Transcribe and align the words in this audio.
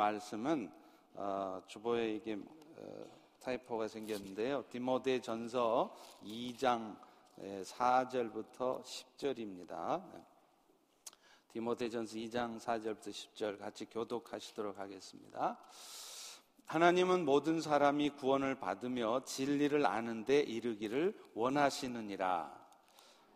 말씀은 0.00 0.72
어, 1.12 1.60
주보에 1.66 2.14
이게 2.14 2.38
어, 2.76 3.04
타이포가 3.40 3.86
생겼는데요. 3.86 4.64
디모데 4.70 5.20
전서 5.20 5.94
2장 6.24 6.96
4절부터 7.38 8.82
10절입니다. 8.82 10.02
디모데전서 11.52 12.16
2장 12.16 12.58
4절부터 12.58 13.08
10절 13.08 13.58
같이 13.58 13.84
교독하시도록 13.86 14.78
하겠습니다. 14.78 15.58
하나님은 16.66 17.24
모든 17.24 17.60
사람이 17.60 18.10
구원을 18.10 18.54
받으며 18.54 19.24
진리를 19.24 19.84
아는데 19.84 20.40
이르기를 20.40 21.18
원하시느니라. 21.34 22.58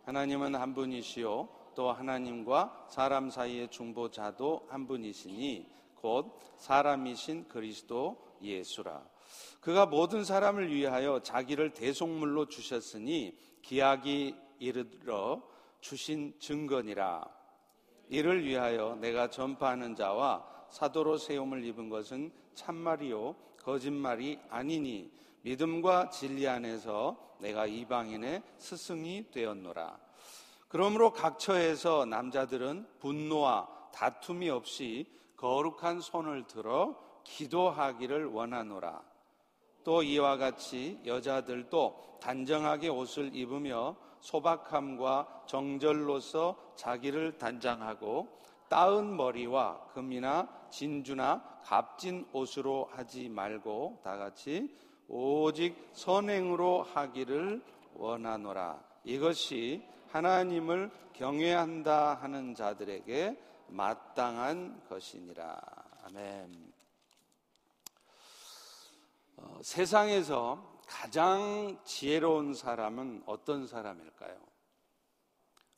하나님은 0.05 0.55
한 0.55 0.75
분이시요 0.75 1.73
또 1.75 1.93
하나님과 1.93 2.87
사람 2.89 3.31
사이의 3.31 3.71
중보자도 3.71 4.69
한 4.71 4.87
분이시니 4.87 5.75
곧 6.05 6.39
사람이신 6.59 7.49
그리스도 7.49 8.23
예수라. 8.43 9.03
그가 9.63 9.87
모든 9.87 10.23
사람을 10.23 10.71
위하여 10.71 11.21
자기를 11.21 11.73
대속물로 11.73 12.49
주셨으니 12.49 13.35
기약이 13.63 14.37
이르러 14.59 15.43
주신 15.81 16.39
증거니라. 16.39 17.27
이를 18.11 18.45
위하여 18.45 18.97
내가 18.97 19.31
전파하는 19.31 19.97
자와 19.97 20.47
사도로 20.69 21.17
세움을 21.17 21.65
입은 21.65 21.89
것은 21.89 22.31
참말이요 22.55 23.35
거짓말이 23.63 24.39
아니니 24.51 25.11
믿음과 25.41 26.11
진리 26.11 26.47
안에서 26.47 27.17
내가 27.39 27.65
이방인의 27.65 28.43
스승이 28.59 29.31
되었노라. 29.31 29.99
그러므로 30.69 31.15
각 31.15 31.39
처에서 31.39 32.05
남자들은 32.05 32.87
분노와 32.99 33.89
다툼이 33.95 34.51
없이 34.51 35.07
거룩한 35.37 36.01
손을 36.01 36.47
들어 36.47 36.97
기도하기를 37.25 38.27
원하노라. 38.27 39.03
또 39.83 40.03
이와 40.03 40.37
같이 40.37 40.99
여자들도 41.05 42.19
단정하게 42.21 42.89
옷을 42.89 43.35
입으며 43.35 43.97
소박함과 44.21 45.45
정절로서 45.47 46.57
자기를 46.77 47.37
단장하고 47.37 48.29
따은 48.69 49.17
머리와 49.17 49.89
금이나 49.93 50.49
진주나 50.71 51.61
값진 51.63 52.27
옷으로 52.33 52.89
하지 52.93 53.29
말고 53.29 54.01
다 54.03 54.17
같이 54.17 54.75
오직 55.09 55.77
선행으로 55.93 56.83
하기를 56.83 57.63
원하노라. 57.95 58.83
이것이 59.05 59.83
하나님을 60.11 60.91
경외한다 61.13 62.15
하는 62.15 62.55
자들에게 62.55 63.39
마땅한 63.69 64.89
것이니라. 64.89 65.61
아멘. 66.05 66.73
어, 69.37 69.61
세상에서 69.63 70.81
가장 70.87 71.81
지혜로운 71.85 72.55
사람은 72.55 73.25
어떤 73.27 73.67
사람일까요? 73.67 74.41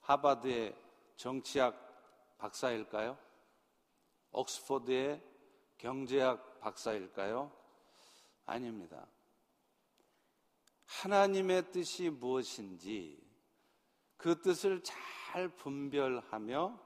하버드의 0.03 0.77
정치학 1.17 1.75
박사일까요? 2.39 3.17
옥스퍼드의 4.33 5.23
경제학 5.79 6.61
박사일까요? 6.61 7.51
아닙니다. 8.45 9.07
하나님의 10.87 11.73
뜻이 11.73 12.11
무엇인지 12.11 13.27
그 14.17 14.41
뜻을 14.41 14.83
잘 14.83 15.49
분별하며 15.49 16.86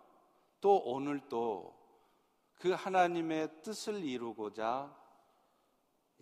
또 0.60 0.76
오늘 0.78 1.20
또그 1.28 2.72
하나님의 2.72 3.62
뜻을 3.62 4.04
이루고자 4.04 4.96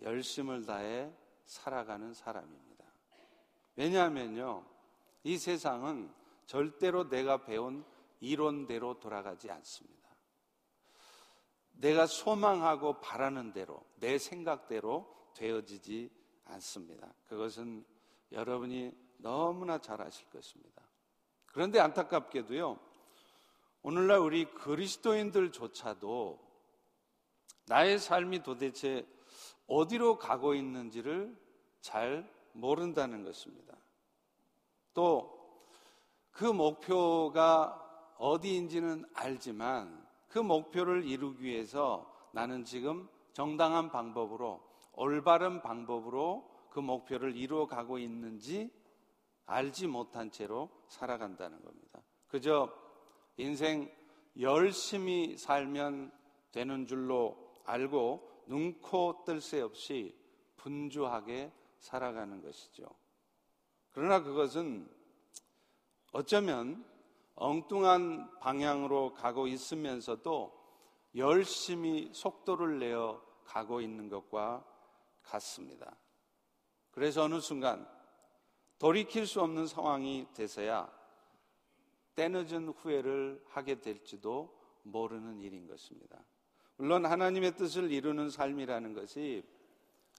열심을 0.01 0.65
다해 0.65 1.11
살아가는 1.45 2.13
사람입니다. 2.13 2.85
왜냐하면요, 3.75 4.65
이 5.23 5.37
세상은 5.37 6.13
절대로 6.45 7.09
내가 7.09 7.43
배운 7.43 7.85
이론대로 8.19 8.99
돌아가지 8.99 9.49
않습니다. 9.49 10.09
내가 11.73 12.05
소망하고 12.05 12.99
바라는 12.99 13.53
대로, 13.53 13.83
내 13.95 14.17
생각대로 14.17 15.31
되어지지 15.33 16.11
않습니다. 16.45 17.13
그것은 17.27 17.85
여러분이 18.31 18.91
너무나 19.17 19.77
잘 19.77 20.01
아실 20.01 20.29
것입니다. 20.29 20.83
그런데 21.45 21.79
안타깝게도요, 21.79 22.79
오늘날 23.81 24.19
우리 24.19 24.45
그리스도인들조차도 24.45 26.39
나의 27.67 27.99
삶이 27.99 28.43
도대체 28.43 29.07
어디로 29.67 30.17
가고 30.17 30.53
있는지를 30.53 31.37
잘 31.81 32.29
모른다는 32.53 33.23
것입니다. 33.23 33.75
또 34.93 35.39
그 36.39 36.45
목표가 36.45 37.85
어디인지는 38.17 39.03
알지만 39.13 40.07
그 40.29 40.39
목표를 40.39 41.03
이루기 41.03 41.43
위해서 41.43 42.09
나는 42.31 42.63
지금 42.63 43.09
정당한 43.33 43.91
방법으로 43.91 44.61
올바른 44.93 45.61
방법으로 45.61 46.49
그 46.69 46.79
목표를 46.79 47.35
이루어 47.35 47.67
가고 47.67 47.97
있는지 47.97 48.71
알지 49.47 49.87
못한 49.87 50.31
채로 50.31 50.69
살아간다는 50.87 51.61
겁니다. 51.61 51.99
그저 52.29 52.73
인생 53.39 53.89
열심히 54.39 55.37
살면 55.37 56.11
되는 56.51 56.85
줄로 56.85 57.53
알고 57.63 58.43
눈코 58.47 59.23
뜰 59.25 59.39
새 59.39 59.61
없이 59.61 60.13
분주하게 60.57 61.51
살아가는 61.79 62.41
것이죠. 62.41 62.89
그러나 63.91 64.21
그것은 64.21 64.89
어쩌면 66.11 66.85
엉뚱한 67.35 68.39
방향으로 68.39 69.13
가고 69.13 69.47
있으면서도 69.47 70.59
열심히 71.15 72.09
속도를 72.13 72.79
내어 72.79 73.23
가고 73.45 73.79
있는 73.79 74.09
것과 74.09 74.65
같습니다. 75.23 75.95
그래서 76.91 77.23
어느 77.23 77.39
순간 77.39 77.87
돌이킬 78.79 79.25
수 79.25 79.41
없는 79.41 79.67
상황이 79.67 80.27
돼서야 80.33 80.98
때늦은 82.19 82.67
후회를 82.67 83.41
하게 83.47 83.79
될지도 83.79 84.53
모르는 84.83 85.39
일인 85.39 85.67
것입니다. 85.67 86.19
물론 86.75 87.05
하나님의 87.05 87.55
뜻을 87.55 87.93
이루는 87.93 88.29
삶이라는 88.29 88.93
것이 88.93 89.41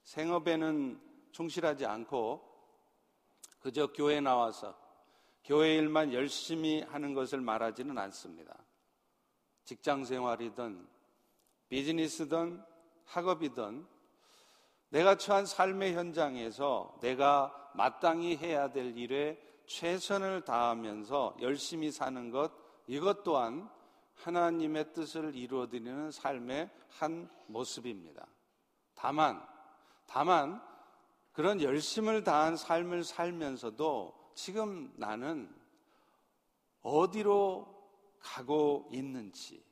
생업에는 0.04 0.98
충실하지 1.32 1.84
않고 1.84 2.42
그저 3.60 3.92
교회 3.92 4.18
나와서 4.22 4.74
교회 5.44 5.76
일만 5.76 6.14
열심히 6.14 6.80
하는 6.80 7.12
것을 7.12 7.42
말하지는 7.42 7.98
않습니다. 7.98 8.56
직장 9.64 10.02
생활이든 10.02 10.88
비즈니스든 11.68 12.62
학업이든 13.04 13.86
내가 14.88 15.16
처한 15.16 15.44
삶의 15.44 15.92
현장에서 15.94 16.96
내가 17.02 17.72
마땅히 17.74 18.38
해야 18.38 18.72
될 18.72 18.96
일에 18.96 19.38
최선을 19.70 20.40
다하면서 20.40 21.36
열심히 21.40 21.92
사는 21.92 22.30
것 22.30 22.50
이것 22.88 23.22
또한 23.22 23.70
하나님의 24.16 24.92
뜻을 24.92 25.36
이루어드리는 25.36 26.10
삶의 26.10 26.68
한 26.88 27.30
모습입니다. 27.46 28.26
다만, 28.96 29.40
다만, 30.06 30.60
그런 31.32 31.62
열심을 31.62 32.24
다한 32.24 32.56
삶을 32.56 33.04
살면서도 33.04 34.32
지금 34.34 34.92
나는 34.96 35.48
어디로 36.82 37.72
가고 38.18 38.88
있는지, 38.92 39.62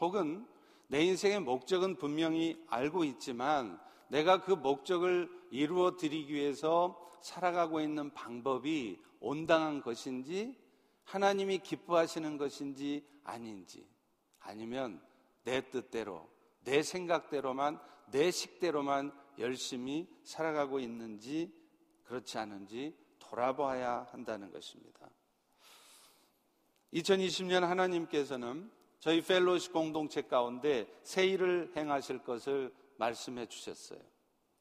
혹은 0.00 0.46
내 0.86 1.02
인생의 1.02 1.40
목적은 1.40 1.96
분명히 1.96 2.64
알고 2.68 3.02
있지만 3.02 3.80
내가 4.08 4.42
그 4.42 4.52
목적을 4.52 5.28
이루어 5.50 5.96
드리기 5.96 6.32
위해서 6.32 6.96
살아가고 7.20 7.80
있는 7.80 8.14
방법이 8.14 9.02
온당한 9.24 9.80
것인지 9.80 10.54
하나님이 11.04 11.58
기뻐하시는 11.58 12.36
것인지 12.36 13.06
아닌지 13.24 13.88
아니면 14.38 15.02
내 15.44 15.70
뜻대로 15.70 16.28
내 16.62 16.82
생각대로만 16.82 17.80
내 18.10 18.30
식대로만 18.30 19.12
열심히 19.38 20.06
살아가고 20.24 20.78
있는지 20.78 21.50
그렇지 22.04 22.36
않은지 22.36 22.94
돌아봐야 23.18 24.06
한다는 24.10 24.50
것입니다. 24.52 25.08
2020년 26.92 27.62
하나님께서는 27.62 28.70
저희 29.00 29.22
펠로시 29.22 29.70
공동체 29.70 30.22
가운데 30.22 30.86
새 31.02 31.26
일을 31.26 31.72
행하실 31.74 32.24
것을 32.24 32.74
말씀해 32.98 33.46
주셨어요. 33.46 34.00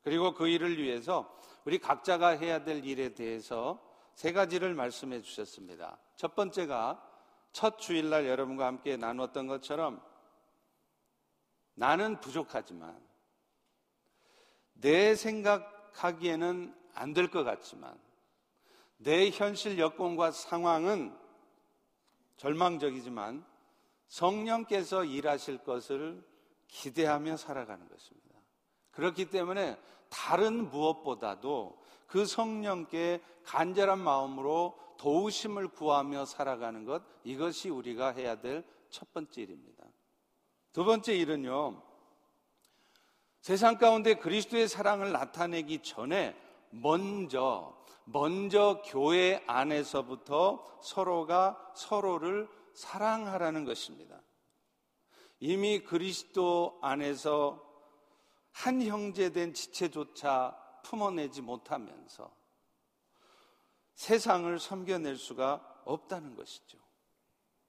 그리고 0.03 0.33
그 0.33 0.47
일을 0.47 0.81
위해서 0.81 1.37
우리 1.65 1.79
각자가 1.79 2.29
해야 2.29 2.63
될 2.63 2.85
일에 2.85 3.13
대해서 3.13 3.92
세 4.15 4.31
가지를 4.31 4.73
말씀해 4.73 5.21
주셨습니다. 5.21 5.97
첫 6.15 6.35
번째가 6.35 7.09
첫 7.51 7.79
주일날 7.79 8.27
여러분과 8.27 8.65
함께 8.67 8.97
나눴던 8.97 9.47
것처럼 9.47 10.01
나는 11.75 12.19
부족하지만 12.21 12.99
내 14.73 15.15
생각하기에는 15.15 16.75
안 16.95 17.13
될 17.13 17.31
것 17.31 17.43
같지만 17.43 17.99
내 18.97 19.29
현실 19.31 19.79
여건과 19.79 20.31
상황은 20.31 21.17
절망적이지만 22.37 23.43
성령께서 24.07 25.03
일하실 25.03 25.63
것을 25.63 26.23
기대하며 26.67 27.37
살아가는 27.37 27.87
것입니다. 27.87 28.39
그렇기 28.91 29.29
때문에 29.29 29.77
다른 30.09 30.69
무엇보다도 30.69 31.82
그 32.13 32.27
성령께 32.27 33.23
간절한 33.43 33.97
마음으로 33.97 34.77
도우심을 34.99 35.69
구하며 35.69 36.25
살아가는 36.25 36.85
것, 36.85 37.01
이것이 37.23 37.69
우리가 37.69 38.09
해야 38.11 38.39
될 38.39 38.63
첫 38.93 39.11
번째 39.11 39.41
일입니다. 39.41 39.83
두 40.71 40.85
번째 40.85 41.15
일은요, 41.15 41.81
세상 43.41 43.79
가운데 43.79 44.13
그리스도의 44.13 44.67
사랑을 44.67 45.11
나타내기 45.11 45.79
전에 45.79 46.39
먼저, 46.69 47.75
먼저 48.05 48.83
교회 48.85 49.43
안에서부터 49.47 50.79
서로가 50.83 51.73
서로를 51.75 52.47
사랑하라는 52.75 53.65
것입니다. 53.65 54.21
이미 55.39 55.79
그리스도 55.79 56.77
안에서 56.83 57.67
한 58.51 58.79
형제 58.83 59.31
된 59.31 59.55
지체조차 59.55 60.55
품어내지 60.83 61.41
못하면서 61.41 62.31
세상을 63.95 64.59
섬겨낼 64.59 65.17
수가 65.17 65.81
없다는 65.85 66.35
것이죠. 66.35 66.77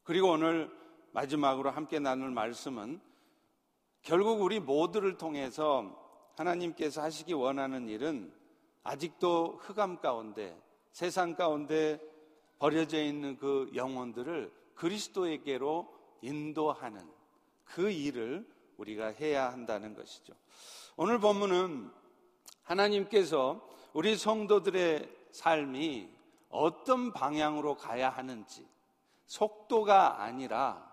그리고 0.03 0.31
오늘 0.31 0.71
마지막으로 1.13 1.71
함께 1.71 1.99
나눌 1.99 2.31
말씀은 2.31 3.01
결국 4.03 4.43
우리 4.43 4.61
모두를 4.61 5.17
통해서 5.17 6.01
하나님께서 6.37 7.03
하시기 7.03 7.33
원하는 7.33 7.89
일은 7.89 8.35
아직도 8.83 9.59
흑암 9.63 10.01
가운데 10.01 10.61
세상 10.93 11.35
가운데 11.35 12.01
버려져 12.59 13.03
있는 13.03 13.37
그 13.39 13.71
영혼들을 13.75 14.53
그리스도에게로 14.75 15.93
인도하는 16.21 17.11
그 17.65 17.91
일을 17.91 18.47
우리가 18.77 19.07
해야 19.07 19.51
한다는 19.51 19.95
것이죠. 19.95 20.35
오늘 20.97 21.19
본문은 21.19 21.91
하나님께서 22.65 23.61
우리 23.93 24.17
성도들의 24.17 25.09
삶이 25.33 26.09
어떤 26.49 27.13
방향으로 27.13 27.77
가야 27.77 28.11
하는지 28.11 28.67
속도가 29.27 30.23
아니라 30.23 30.93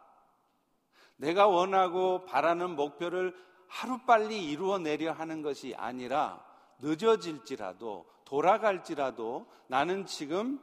내가 1.18 1.48
원하고 1.48 2.26
바라는 2.26 2.76
목표를 2.76 3.36
하루빨리 3.68 4.50
이루어내려 4.50 5.12
하는 5.12 5.42
것이 5.42 5.76
아니라 5.76 6.44
늦어질지라도 6.80 8.06
돌아갈지라도 8.26 9.46
나는 9.68 10.06
지금 10.06 10.60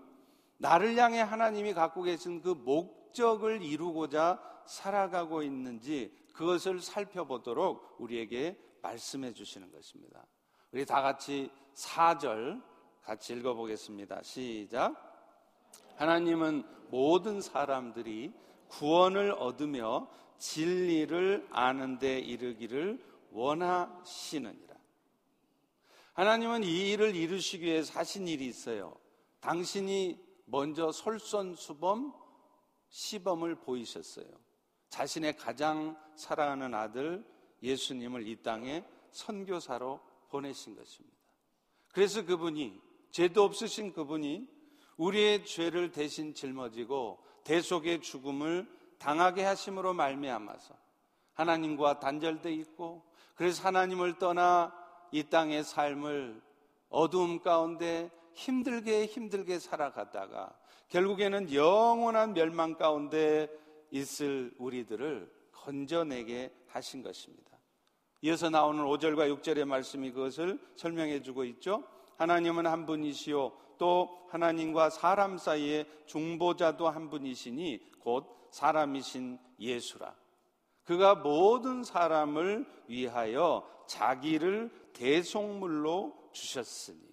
나를 0.58 0.96
향해 0.96 1.20
하나님이 1.20 1.74
갖고 1.74 2.02
계신 2.02 2.42
그 2.42 2.48
목적을 2.48 3.62
이루고자 3.62 4.42
살아가고 4.66 5.42
있는지 5.42 6.12
그것을 6.32 6.80
살펴보도록 6.80 7.96
우리에게 7.98 8.58
말씀해 8.82 9.32
주시는 9.32 9.70
것입니다. 9.72 10.24
우리 10.70 10.84
다 10.84 11.00
같이 11.00 11.50
4절 11.74 12.62
같이 13.02 13.32
읽어보겠습니다. 13.32 14.22
시작. 14.22 14.94
하나님은 15.96 16.62
모든 16.90 17.40
사람들이 17.40 18.32
구원을 18.68 19.32
얻으며 19.32 20.08
진리를 20.36 21.48
아는데 21.50 22.18
이르기를 22.18 23.02
원하시느니라. 23.30 24.76
하나님은 26.12 26.64
이 26.64 26.90
일을 26.90 27.16
이루시기 27.16 27.64
위해서 27.64 27.98
하신 27.98 28.28
일이 28.28 28.46
있어요. 28.46 28.94
당신이 29.40 30.20
먼저 30.44 30.92
솔선수범 30.92 32.12
시범을 32.90 33.54
보이셨어요. 33.56 34.26
자신의 34.90 35.36
가장 35.36 35.96
사랑하는 36.16 36.74
아들 36.74 37.24
예수님을 37.62 38.26
이 38.26 38.42
땅에 38.42 38.84
선교사로 39.12 40.07
보내신 40.28 40.76
것입니다. 40.76 41.16
그래서 41.92 42.24
그분이 42.24 42.80
죄도 43.10 43.42
없으신 43.44 43.92
그분이 43.92 44.46
우리의 44.96 45.44
죄를 45.44 45.90
대신 45.90 46.34
짊어지고 46.34 47.18
대속의 47.44 48.02
죽음을 48.02 48.68
당하게 48.98 49.44
하심으로 49.44 49.94
말미암아서 49.94 50.74
하나님과 51.34 52.00
단절돼 52.00 52.52
있고 52.52 53.04
그래서 53.36 53.62
하나님을 53.62 54.18
떠나 54.18 54.74
이 55.12 55.22
땅의 55.22 55.64
삶을 55.64 56.42
어두움 56.90 57.40
가운데 57.40 58.10
힘들게 58.34 59.06
힘들게 59.06 59.58
살아가다가 59.58 60.56
결국에는 60.88 61.52
영원한 61.52 62.34
멸망 62.34 62.74
가운데 62.74 63.48
있을 63.90 64.52
우리들을 64.58 65.30
건져내게 65.52 66.52
하신 66.68 67.02
것입니다. 67.02 67.47
이어서 68.22 68.50
나오는 68.50 68.84
5절과 68.84 69.32
6절의 69.40 69.64
말씀이 69.64 70.10
그것을 70.10 70.58
설명해 70.76 71.22
주고 71.22 71.44
있죠. 71.44 71.84
하나님은 72.16 72.66
한 72.66 72.84
분이시요 72.84 73.52
또 73.78 74.26
하나님과 74.30 74.90
사람 74.90 75.38
사이의 75.38 75.86
중보자도 76.06 76.88
한 76.88 77.10
분이시니 77.10 77.92
곧 78.00 78.48
사람이신 78.50 79.38
예수라. 79.60 80.14
그가 80.84 81.14
모든 81.14 81.84
사람을 81.84 82.66
위하여 82.88 83.68
자기를 83.86 84.70
대속물로 84.94 86.30
주셨으니. 86.32 87.06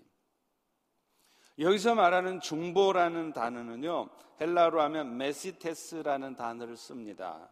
여기서 1.60 1.96
말하는 1.96 2.42
중보라는 2.42 3.32
단어는요, 3.32 4.10
헬라로 4.42 4.82
하면 4.82 5.18
메시테스라는 5.18 6.36
단어를 6.36 6.76
씁니다. 6.76 7.50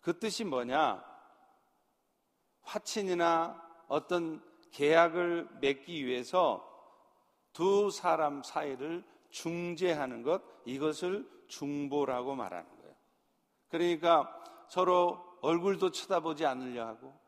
그 0.00 0.18
뜻이 0.18 0.44
뭐냐? 0.44 1.11
화친이나 2.62 3.60
어떤 3.88 4.42
계약을 4.72 5.48
맺기 5.60 6.06
위해서 6.06 6.68
두 7.52 7.90
사람 7.90 8.42
사이를 8.42 9.04
중재하는 9.30 10.22
것, 10.22 10.42
이것을 10.64 11.28
중보라고 11.48 12.34
말하는 12.34 12.68
거예요. 12.80 12.94
그러니까 13.68 14.42
서로 14.68 15.22
얼굴도 15.42 15.90
쳐다보지 15.90 16.46
않으려 16.46 16.86
하고 16.86 17.18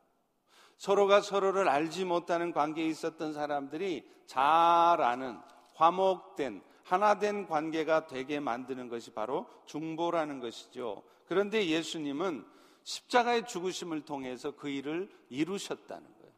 서로가 0.76 1.20
서로를 1.20 1.69
알지 1.69 2.04
못하는 2.04 2.52
관계에 2.52 2.87
있었던 2.87 3.32
사람들이 3.32 4.09
잘 4.26 5.00
아는 5.00 5.38
화목된 5.75 6.62
하나된 6.85 7.47
관계가 7.47 8.06
되게 8.06 8.40
만드는 8.40 8.88
것이 8.88 9.12
바로 9.12 9.47
중보라는 9.66 10.40
것이죠. 10.40 11.02
그런데 11.26 11.66
예수님은 11.66 12.44
십자가의 12.85 13.47
죽으심을 13.47 14.05
통해서 14.05 14.53
그 14.53 14.69
일을 14.69 15.11
이루셨다는 15.31 16.03
거예요. 16.03 16.33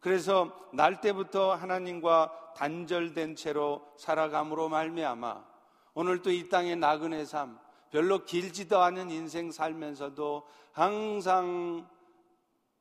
그래서 0.00 0.54
날 0.72 1.00
때부터 1.00 1.54
하나님과 1.54 2.54
단절된 2.56 3.36
채로 3.36 3.86
살아감으로 3.98 4.68
말미암아 4.68 5.44
오늘 5.94 6.22
또이 6.22 6.48
땅의 6.48 6.76
나그네 6.76 7.24
삶 7.24 7.58
별로 7.90 8.24
길지도 8.24 8.80
않은 8.80 9.10
인생 9.10 9.50
살면서도 9.50 10.46
항상 10.72 11.88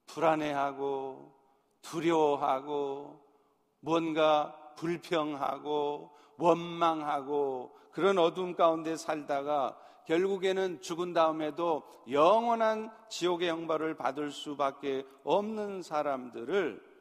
불안해하고 0.08 1.34
두려워하고 1.82 3.24
뭔가 3.80 4.74
불평하고 4.76 6.12
원망하고 6.38 7.78
그런 7.92 8.18
어둠 8.18 8.56
가운데 8.56 8.96
살다가 8.96 9.78
결국에는 10.06 10.82
죽은 10.82 11.14
다음에도 11.14 11.84
영원한 12.10 12.92
지옥의 13.10 13.50
형벌을 13.50 13.96
받을 13.96 14.32
수밖에 14.32 15.06
없는 15.24 15.82
사람들을 15.82 16.94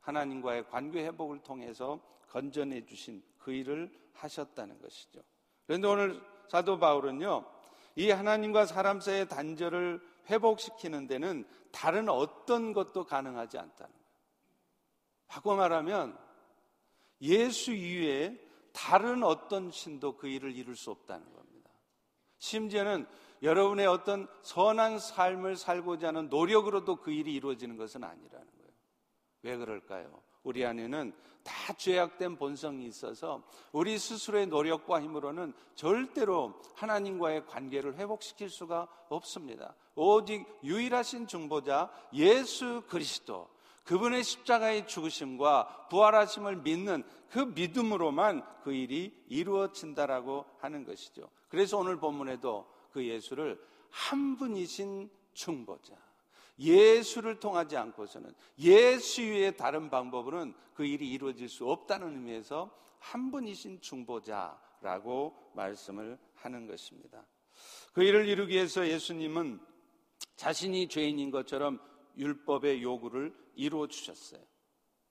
하나님과의 0.00 0.68
관계 0.68 1.04
회복을 1.04 1.40
통해서 1.42 2.00
건져내 2.28 2.86
주신 2.86 3.22
그 3.38 3.52
일을 3.52 3.90
하셨다는 4.14 4.80
것이죠. 4.80 5.20
그런데 5.66 5.88
오늘 5.88 6.20
사도 6.48 6.78
바울은요, 6.78 7.44
이 7.96 8.10
하나님과 8.10 8.66
사람 8.66 9.00
사이의 9.00 9.28
단절을 9.28 10.00
회복시키는 10.28 11.06
데는 11.06 11.44
다른 11.72 12.08
어떤 12.08 12.72
것도 12.72 13.04
가능하지 13.04 13.58
않다는 13.58 13.92
거예요. 13.92 14.06
바꿔 15.26 15.56
말하면 15.56 16.18
예수 17.22 17.72
이외에 17.72 18.36
다른 18.72 19.22
어떤 19.22 19.70
신도 19.70 20.16
그 20.16 20.28
일을 20.28 20.56
이룰 20.56 20.76
수 20.76 20.90
없다는 20.90 21.24
겁니다. 21.32 21.49
심지어는 22.40 23.06
여러분의 23.42 23.86
어떤 23.86 24.26
선한 24.42 24.98
삶을 24.98 25.56
살고자 25.56 26.08
하는 26.08 26.28
노력으로도 26.28 26.96
그 26.96 27.12
일이 27.12 27.34
이루어지는 27.34 27.76
것은 27.76 28.02
아니라는 28.02 28.30
거예요. 28.30 28.72
왜 29.42 29.56
그럴까요? 29.56 30.22
우리 30.42 30.64
안에는 30.64 31.14
다 31.42 31.72
죄악된 31.74 32.36
본성이 32.36 32.86
있어서 32.86 33.42
우리 33.72 33.98
스스로의 33.98 34.46
노력과 34.46 35.00
힘으로는 35.00 35.52
절대로 35.74 36.54
하나님과의 36.74 37.46
관계를 37.46 37.96
회복시킬 37.96 38.50
수가 38.50 38.88
없습니다. 39.08 39.74
오직 39.94 40.46
유일하신 40.64 41.26
중보자 41.26 41.90
예수 42.14 42.82
그리스도 42.88 43.48
그분의 43.84 44.22
십자가의 44.22 44.86
죽으심과 44.86 45.88
부활하심을 45.90 46.56
믿는 46.56 47.02
그 47.28 47.38
믿음으로만 47.38 48.44
그 48.62 48.72
일이 48.72 49.14
이루어진다라고 49.28 50.46
하는 50.58 50.84
것이죠. 50.84 51.28
그래서 51.50 51.76
오늘 51.76 51.98
본문에도 51.98 52.66
그 52.92 53.04
예수를 53.04 53.60
한 53.90 54.36
분이신 54.36 55.10
중보자. 55.34 55.94
예수를 56.58 57.40
통하지 57.40 57.76
않고서는 57.76 58.32
예수 58.58 59.22
위에 59.22 59.52
다른 59.52 59.90
방법으로는 59.90 60.54
그 60.74 60.84
일이 60.84 61.10
이루어질 61.10 61.48
수 61.48 61.68
없다는 61.68 62.12
의미에서 62.16 62.70
한 62.98 63.30
분이신 63.30 63.80
중보자라고 63.80 65.52
말씀을 65.54 66.18
하는 66.34 66.66
것입니다. 66.66 67.26
그 67.92 68.02
일을 68.02 68.28
이루기 68.28 68.54
위해서 68.54 68.86
예수님은 68.86 69.60
자신이 70.36 70.88
죄인인 70.88 71.30
것처럼 71.30 71.80
율법의 72.16 72.82
요구를 72.82 73.34
이루어 73.54 73.86
주셨어요. 73.86 74.42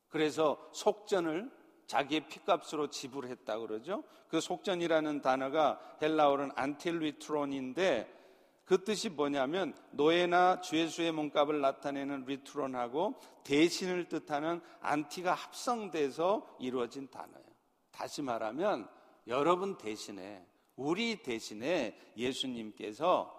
그래서 0.08 0.70
속전을 0.74 1.52
자기의 1.90 2.28
피값으로 2.28 2.92
지불했다 2.92 3.58
그러죠. 3.58 4.04
그 4.28 4.40
속전이라는 4.40 5.22
단어가 5.22 5.80
헬라어는 6.00 6.52
안틸리트론인데 6.56 8.18
그 8.64 8.84
뜻이 8.84 9.10
뭐냐면 9.10 9.74
노예나 9.90 10.62
죄수의 10.62 11.12
몸값을 11.14 11.60
나타내는 11.62 12.26
리트론하고 12.26 13.16
대신을 13.44 14.08
뜻하는 14.08 14.62
안티가 14.82 15.34
합성돼서 15.34 16.58
이루어진 16.60 17.10
단어예요. 17.10 17.50
다시 17.90 18.22
말하면 18.22 18.88
여러분 19.26 19.76
대신에 19.76 20.46
우리 20.76 21.24
대신에 21.24 21.98
예수님께서 22.16 23.36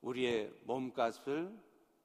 우리의 0.00 0.50
몸값을 0.64 1.54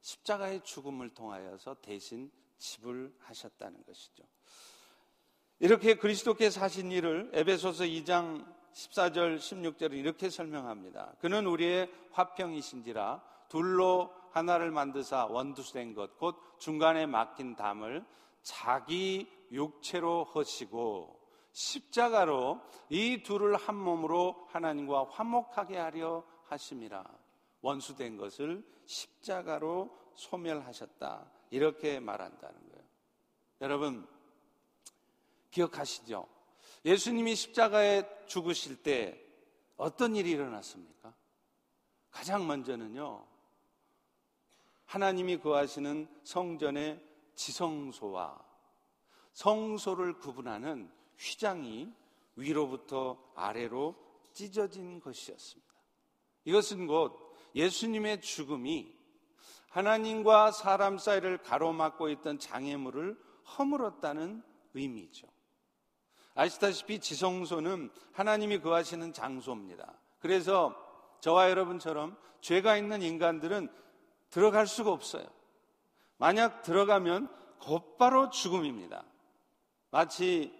십자가의 0.01 0.65
죽음을 0.65 1.13
통하여서 1.13 1.77
대신 1.81 2.29
지불하셨다는 2.57 3.85
것이죠. 3.85 4.25
이렇게 5.59 5.95
그리스도께서 5.95 6.61
하신 6.61 6.91
일을 6.91 7.31
에베소서 7.33 7.85
2장 7.85 8.45
14절 8.73 9.37
16절을 9.37 9.93
이렇게 9.93 10.29
설명합니다. 10.29 11.13
그는 11.19 11.45
우리의 11.47 11.89
화평이신지라 12.11 13.21
둘로 13.47 14.11
하나를 14.31 14.71
만드사 14.71 15.27
원두된 15.27 15.93
것 15.93 16.17
곧 16.17 16.35
중간에 16.59 17.05
막힌 17.05 17.55
담을 17.55 18.05
자기 18.41 19.31
육체로 19.51 20.25
허시고 20.25 21.21
십자가로 21.53 22.59
이 22.89 23.23
둘을 23.23 23.55
한 23.55 23.75
몸으로 23.75 24.45
하나님과 24.49 25.05
화목하게 25.05 25.77
하려 25.77 26.23
하심이라 26.47 27.05
원수된 27.61 28.17
것을 28.17 28.65
십자가로 28.85 29.89
소멸하셨다 30.15 31.31
이렇게 31.49 31.99
말한다는 32.01 32.55
거예요. 32.69 32.85
여러분 33.61 34.05
기억하시죠? 35.55 36.27
예수님이 36.83 37.35
십자가에 37.35 38.03
죽으실 38.27 38.83
때 38.83 39.19
어떤 39.77 40.15
일이 40.15 40.31
일어났습니까? 40.31 41.13
가장 42.11 42.45
먼저는요, 42.45 43.25
하나님이 44.85 45.39
거하시는 45.39 46.07
성전의 46.23 47.01
지성소와 47.35 48.43
성소를 49.33 50.19
구분하는 50.19 50.91
휘장이 51.17 51.91
위로부터 52.35 53.17
아래로 53.35 53.95
찢어진 54.33 54.99
것이었습니다. 54.99 55.73
이것은 56.43 56.87
곧 56.87 57.33
예수님의 57.55 58.21
죽음이 58.21 58.93
하나님과 59.69 60.51
사람 60.51 60.97
사이를 60.97 61.37
가로막고 61.37 62.09
있던 62.09 62.39
장애물을 62.39 63.17
허물었다는 63.57 64.43
의미죠. 64.73 65.34
아시다시피 66.35 66.99
지성소는 66.99 67.89
하나님이 68.13 68.59
거하시는 68.59 69.13
장소입니다. 69.13 69.93
그래서 70.19 70.75
저와 71.21 71.49
여러분처럼 71.49 72.17
죄가 72.41 72.77
있는 72.77 73.01
인간들은 73.01 73.69
들어갈 74.29 74.67
수가 74.67 74.91
없어요. 74.91 75.25
만약 76.17 76.61
들어가면 76.61 77.29
곧바로 77.59 78.29
죽음입니다. 78.29 79.03
마치 79.91 80.53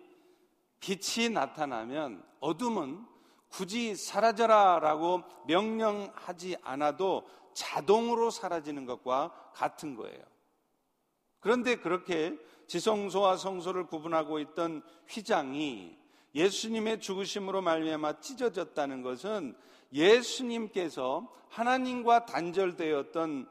빛이 0.80 1.30
나타나면 1.30 2.24
어둠은 2.40 3.06
굳이 3.50 3.96
사라져라 3.96 4.80
라고 4.80 5.24
명령하지 5.48 6.58
않아도 6.64 7.28
자동으로 7.54 8.30
사라지는 8.30 8.86
것과 8.86 9.52
같은 9.54 9.96
거예요. 9.96 10.24
그런데 11.40 11.76
그렇게 11.76 12.38
지성소와 12.68 13.38
성소를 13.38 13.88
구분하고 13.88 14.40
있던 14.40 14.82
휘장이 15.08 15.98
예수님의 16.34 17.00
죽으심으로 17.00 17.62
말미암아 17.62 18.20
찢어졌다는 18.20 19.02
것은 19.02 19.56
예수님께서 19.94 21.32
하나님과 21.50 22.26
단절되었던 22.26 23.48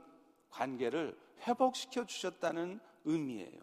관계를 0.50 1.16
회복시켜 1.46 2.04
주셨다는 2.04 2.80
의미예요. 3.04 3.60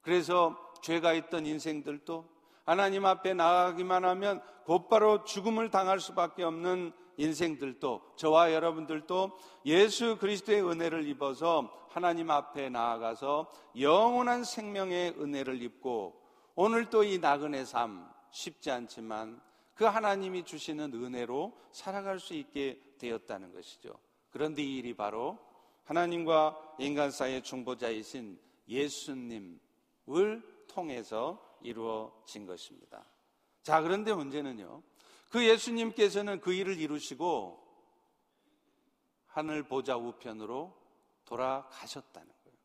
그래서 0.00 0.56
죄가 0.82 1.12
있던 1.12 1.46
인생들도 1.46 2.26
하나님 2.64 3.04
앞에 3.04 3.34
나가기만 3.34 4.04
하면 4.04 4.40
곧바로 4.64 5.24
죽음을 5.24 5.70
당할 5.70 6.00
수밖에 6.00 6.42
없는 6.42 6.92
인생들도 7.20 8.14
저와 8.16 8.52
여러분들도 8.52 9.38
예수 9.66 10.16
그리스도의 10.16 10.62
은혜를 10.66 11.06
입어서 11.06 11.70
하나님 11.90 12.30
앞에 12.30 12.70
나아가서 12.70 13.52
영원한 13.78 14.44
생명의 14.44 15.14
은혜를 15.18 15.60
입고 15.62 16.20
오늘 16.54 16.88
또 16.90 17.04
이 17.04 17.18
나그네 17.18 17.64
삶 17.64 18.08
쉽지 18.30 18.70
않지만 18.70 19.40
그 19.74 19.84
하나님이 19.84 20.44
주시는 20.44 20.92
은혜로 20.94 21.56
살아갈 21.72 22.20
수 22.20 22.34
있게 22.34 22.80
되었다는 22.98 23.52
것이죠. 23.52 23.98
그런데 24.30 24.62
이 24.62 24.78
일이 24.78 24.94
바로 24.94 25.38
하나님과 25.84 26.76
인간 26.78 27.10
사이의 27.10 27.42
중보자이신 27.42 28.38
예수님을 28.68 29.60
통해서 30.68 31.56
이루어진 31.62 32.46
것입니다. 32.46 33.04
자, 33.62 33.80
그런데 33.82 34.12
문제는요. 34.14 34.82
그 35.30 35.46
예수님께서는 35.46 36.40
그 36.40 36.52
일을 36.52 36.78
이루시고 36.78 37.58
하늘 39.26 39.62
보좌 39.62 39.96
우편으로 39.96 40.76
돌아가셨다는 41.24 42.28
거예요. 42.28 42.58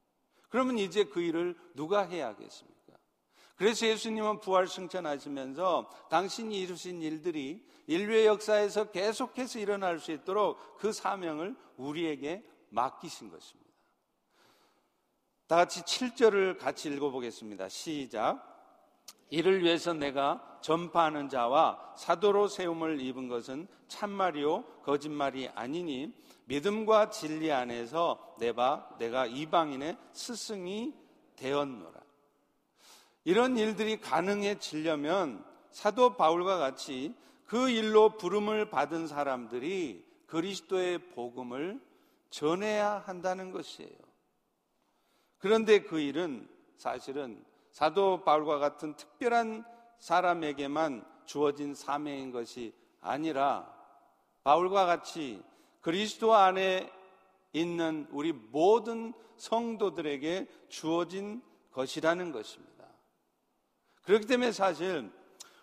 그러면 0.49 0.79
이제 0.79 1.05
그 1.05 1.21
일을 1.21 1.55
누가 1.75 2.01
해야겠습니까? 2.01 2.75
그래서 3.55 3.85
예수님은 3.87 4.41
부활 4.41 4.67
승천하시면서 4.67 5.89
당신이 6.09 6.59
이루신 6.59 7.01
일들이 7.01 7.65
인류의 7.87 8.25
역사에서 8.25 8.91
계속해서 8.91 9.59
일어날 9.59 9.99
수 9.99 10.11
있도록 10.11 10.77
그 10.77 10.91
사명을 10.91 11.55
우리에게 11.77 12.43
맡기신 12.69 13.29
것입니다. 13.29 13.65
다 15.47 15.57
같이 15.57 15.83
7절을 15.83 16.57
같이 16.57 16.89
읽어보겠습니다. 16.89 17.69
시작. 17.69 18.53
이를 19.29 19.63
위해서 19.63 19.93
내가 19.93 20.54
전파하는 20.65 21.29
자와 21.29 21.93
사도로 21.95 22.47
세움을 22.47 22.99
입은 22.99 23.27
것은 23.27 23.67
참말이요 23.87 24.63
거짓말이 24.81 25.47
아니니 25.49 26.11
믿음과 26.45 27.11
진리 27.11 27.51
안에서 27.51 28.35
내가 28.39 28.89
내가 28.97 29.27
이방인의 29.27 29.95
스승이 30.11 30.91
되었노라. 31.35 32.01
이런 33.25 33.57
일들이 33.57 34.01
가능해지려면 34.01 35.45
사도 35.69 36.15
바울과 36.15 36.57
같이 36.57 37.13
그 37.45 37.69
일로 37.69 38.17
부름을 38.17 38.71
받은 38.71 39.05
사람들이 39.05 40.03
그리스도의 40.25 40.97
복음을 41.11 41.79
전해야 42.31 43.03
한다는 43.05 43.51
것이에요. 43.51 43.99
그런데 45.37 45.83
그 45.83 45.99
일은 45.99 46.49
사실은 46.75 47.45
사도 47.69 48.23
바울과 48.23 48.57
같은 48.57 48.95
특별한 48.95 49.74
사람에게만 50.05 51.03
주어진 51.25 51.73
사명인 51.73 52.31
것이 52.31 52.75
아니라 53.01 53.73
바울과 54.43 54.85
같이 54.85 55.41
그리스도 55.81 56.35
안에 56.35 56.91
있는 57.53 58.07
우리 58.11 58.31
모든 58.31 59.13
성도들에게 59.37 60.47
주어진 60.69 61.41
것이라는 61.71 62.31
것입니다. 62.31 62.85
그렇기 64.03 64.27
때문에 64.27 64.51
사실 64.51 65.11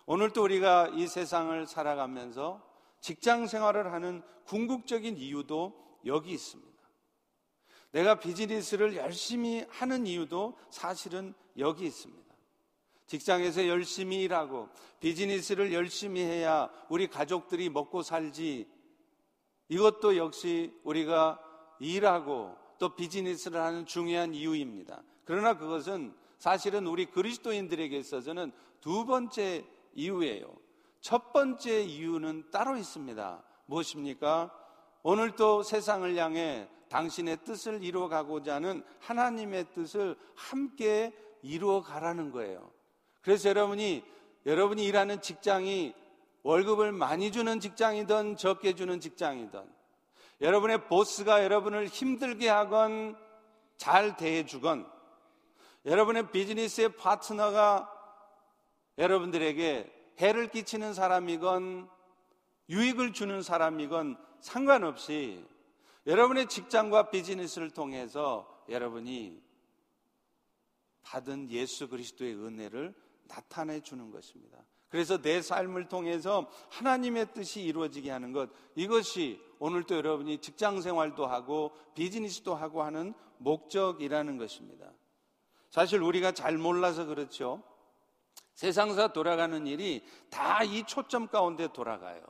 오늘도 0.05 0.43
우리가 0.43 0.89
이 0.89 1.07
세상을 1.07 1.65
살아가면서 1.65 2.61
직장 2.99 3.47
생활을 3.47 3.93
하는 3.93 4.21
궁극적인 4.43 5.17
이유도 5.19 6.01
여기 6.05 6.31
있습니다. 6.31 6.83
내가 7.91 8.19
비즈니스를 8.19 8.97
열심히 8.97 9.65
하는 9.69 10.05
이유도 10.05 10.57
사실은 10.69 11.33
여기 11.57 11.85
있습니다. 11.85 12.22
직장에서 13.13 13.67
열심히 13.67 14.23
일하고 14.23 14.69
비즈니스를 14.99 15.71
열심히 15.71 16.21
해야 16.21 16.67
우리 16.89 17.05
가족들이 17.05 17.69
먹고 17.69 18.01
살지 18.01 18.67
이것도 19.69 20.17
역시 20.17 20.73
우리가 20.83 21.39
일하고 21.79 22.57
또 22.79 22.95
비즈니스를 22.95 23.61
하는 23.61 23.85
중요한 23.85 24.33
이유입니다. 24.33 25.03
그러나 25.25 25.55
그것은 25.55 26.15
사실은 26.39 26.87
우리 26.87 27.05
그리스도인들에게 27.05 27.95
있어서는 27.95 28.51
두 28.81 29.05
번째 29.05 29.63
이유예요. 29.93 30.51
첫 30.99 31.31
번째 31.33 31.83
이유는 31.83 32.49
따로 32.49 32.77
있습니다. 32.77 33.43
무엇입니까? 33.67 34.51
오늘도 35.03 35.61
세상을 35.61 36.15
향해 36.17 36.67
당신의 36.89 37.43
뜻을 37.43 37.83
이루어가고자 37.83 38.55
하는 38.55 38.83
하나님의 39.01 39.71
뜻을 39.75 40.17
함께 40.33 41.13
이루어가라는 41.43 42.31
거예요. 42.31 42.71
그래서 43.23 43.49
여러분이 43.49 44.03
여러분이 44.45 44.85
일하는 44.85 45.21
직장이 45.21 45.93
월급을 46.43 46.91
많이 46.91 47.31
주는 47.31 47.59
직장이든 47.59 48.35
적게 48.35 48.73
주는 48.73 48.99
직장이든 48.99 49.63
여러분의 50.41 50.87
보스가 50.87 51.43
여러분을 51.43 51.87
힘들게 51.87 52.49
하건 52.49 53.17
잘 53.77 54.17
대해주건 54.17 54.91
여러분의 55.85 56.31
비즈니스의 56.31 56.97
파트너가 56.97 57.89
여러분들에게 58.97 60.13
해를 60.19 60.49
끼치는 60.49 60.93
사람이건 60.93 61.89
유익을 62.69 63.13
주는 63.13 63.41
사람이건 63.41 64.17
상관없이 64.41 65.43
여러분의 66.05 66.47
직장과 66.47 67.09
비즈니스를 67.09 67.71
통해서 67.71 68.47
여러분이 68.69 69.41
받은 71.03 71.49
예수 71.49 71.87
그리스도의 71.87 72.35
은혜를 72.35 72.93
나타내 73.27 73.79
주는 73.81 74.11
것입니다. 74.11 74.57
그래서 74.89 75.19
내 75.21 75.41
삶을 75.41 75.87
통해서 75.87 76.49
하나님의 76.69 77.33
뜻이 77.33 77.63
이루어지게 77.63 78.11
하는 78.11 78.31
것 78.31 78.49
이것이 78.75 79.41
오늘도 79.59 79.95
여러분이 79.95 80.39
직장 80.39 80.81
생활도 80.81 81.25
하고 81.25 81.71
비즈니스도 81.95 82.53
하고 82.53 82.83
하는 82.83 83.13
목적이라는 83.39 84.37
것입니다. 84.37 84.91
사실 85.71 86.01
우리가 86.01 86.33
잘 86.33 86.57
몰라서 86.57 87.05
그렇죠. 87.05 87.63
세상사 88.53 89.13
돌아가는 89.13 89.65
일이 89.65 90.03
다 90.29 90.63
이 90.63 90.83
초점 90.83 91.27
가운데 91.27 91.67
돌아가요. 91.73 92.21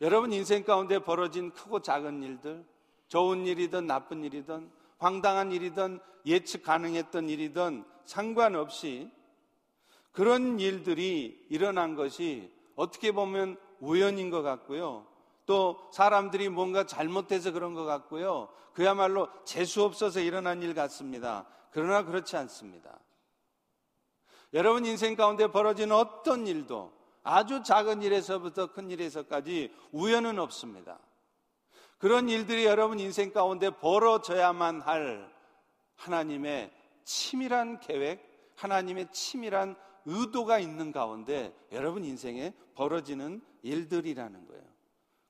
여러분 0.00 0.32
인생 0.32 0.64
가운데 0.64 0.98
벌어진 0.98 1.52
크고 1.52 1.80
작은 1.80 2.22
일들, 2.22 2.66
좋은 3.08 3.46
일이든 3.46 3.86
나쁜 3.86 4.24
일이든 4.24 4.70
황당한 4.98 5.52
일이든 5.52 6.00
예측 6.26 6.64
가능했던 6.64 7.28
일이든 7.28 7.84
상관없이 8.04 9.10
그런 10.14 10.60
일들이 10.60 11.44
일어난 11.50 11.96
것이 11.96 12.50
어떻게 12.76 13.10
보면 13.10 13.58
우연인 13.80 14.30
것 14.30 14.42
같고요. 14.42 15.06
또 15.44 15.90
사람들이 15.92 16.48
뭔가 16.48 16.86
잘못해서 16.86 17.50
그런 17.50 17.74
것 17.74 17.84
같고요. 17.84 18.48
그야말로 18.72 19.28
재수 19.44 19.82
없어서 19.82 20.20
일어난 20.20 20.62
일 20.62 20.72
같습니다. 20.72 21.46
그러나 21.72 22.04
그렇지 22.04 22.36
않습니다. 22.36 22.98
여러분 24.52 24.86
인생 24.86 25.16
가운데 25.16 25.48
벌어진 25.48 25.90
어떤 25.90 26.46
일도 26.46 26.92
아주 27.24 27.64
작은 27.64 28.02
일에서부터 28.02 28.70
큰 28.70 28.92
일에서까지 28.92 29.74
우연은 29.90 30.38
없습니다. 30.38 31.00
그런 31.98 32.28
일들이 32.28 32.66
여러분 32.66 33.00
인생 33.00 33.32
가운데 33.32 33.70
벌어져야만 33.70 34.80
할 34.80 35.34
하나님의 35.96 36.70
치밀한 37.02 37.80
계획, 37.80 38.52
하나님의 38.54 39.10
치밀한 39.10 39.74
의도가 40.06 40.58
있는 40.58 40.92
가운데 40.92 41.54
여러분 41.72 42.04
인생에 42.04 42.52
벌어지는 42.74 43.42
일들이라는 43.62 44.46
거예요. 44.46 44.64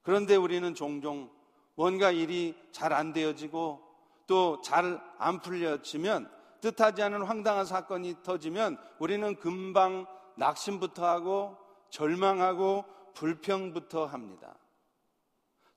그런데 0.02 0.36
우리는 0.36 0.74
종종 0.74 1.30
뭔가 1.74 2.10
일이 2.10 2.54
잘 2.72 2.92
안 2.92 3.12
되어지고 3.12 3.80
또 4.26 4.60
잘 4.62 5.00
안 5.18 5.40
풀려지면 5.40 6.30
뜻하지 6.60 7.02
않은 7.02 7.22
황당한 7.22 7.66
사건이 7.66 8.22
터지면 8.22 8.78
우리는 8.98 9.36
금방 9.36 10.06
낙심부터 10.36 11.06
하고 11.06 11.56
절망하고 11.90 12.84
불평부터 13.14 14.06
합니다. 14.06 14.56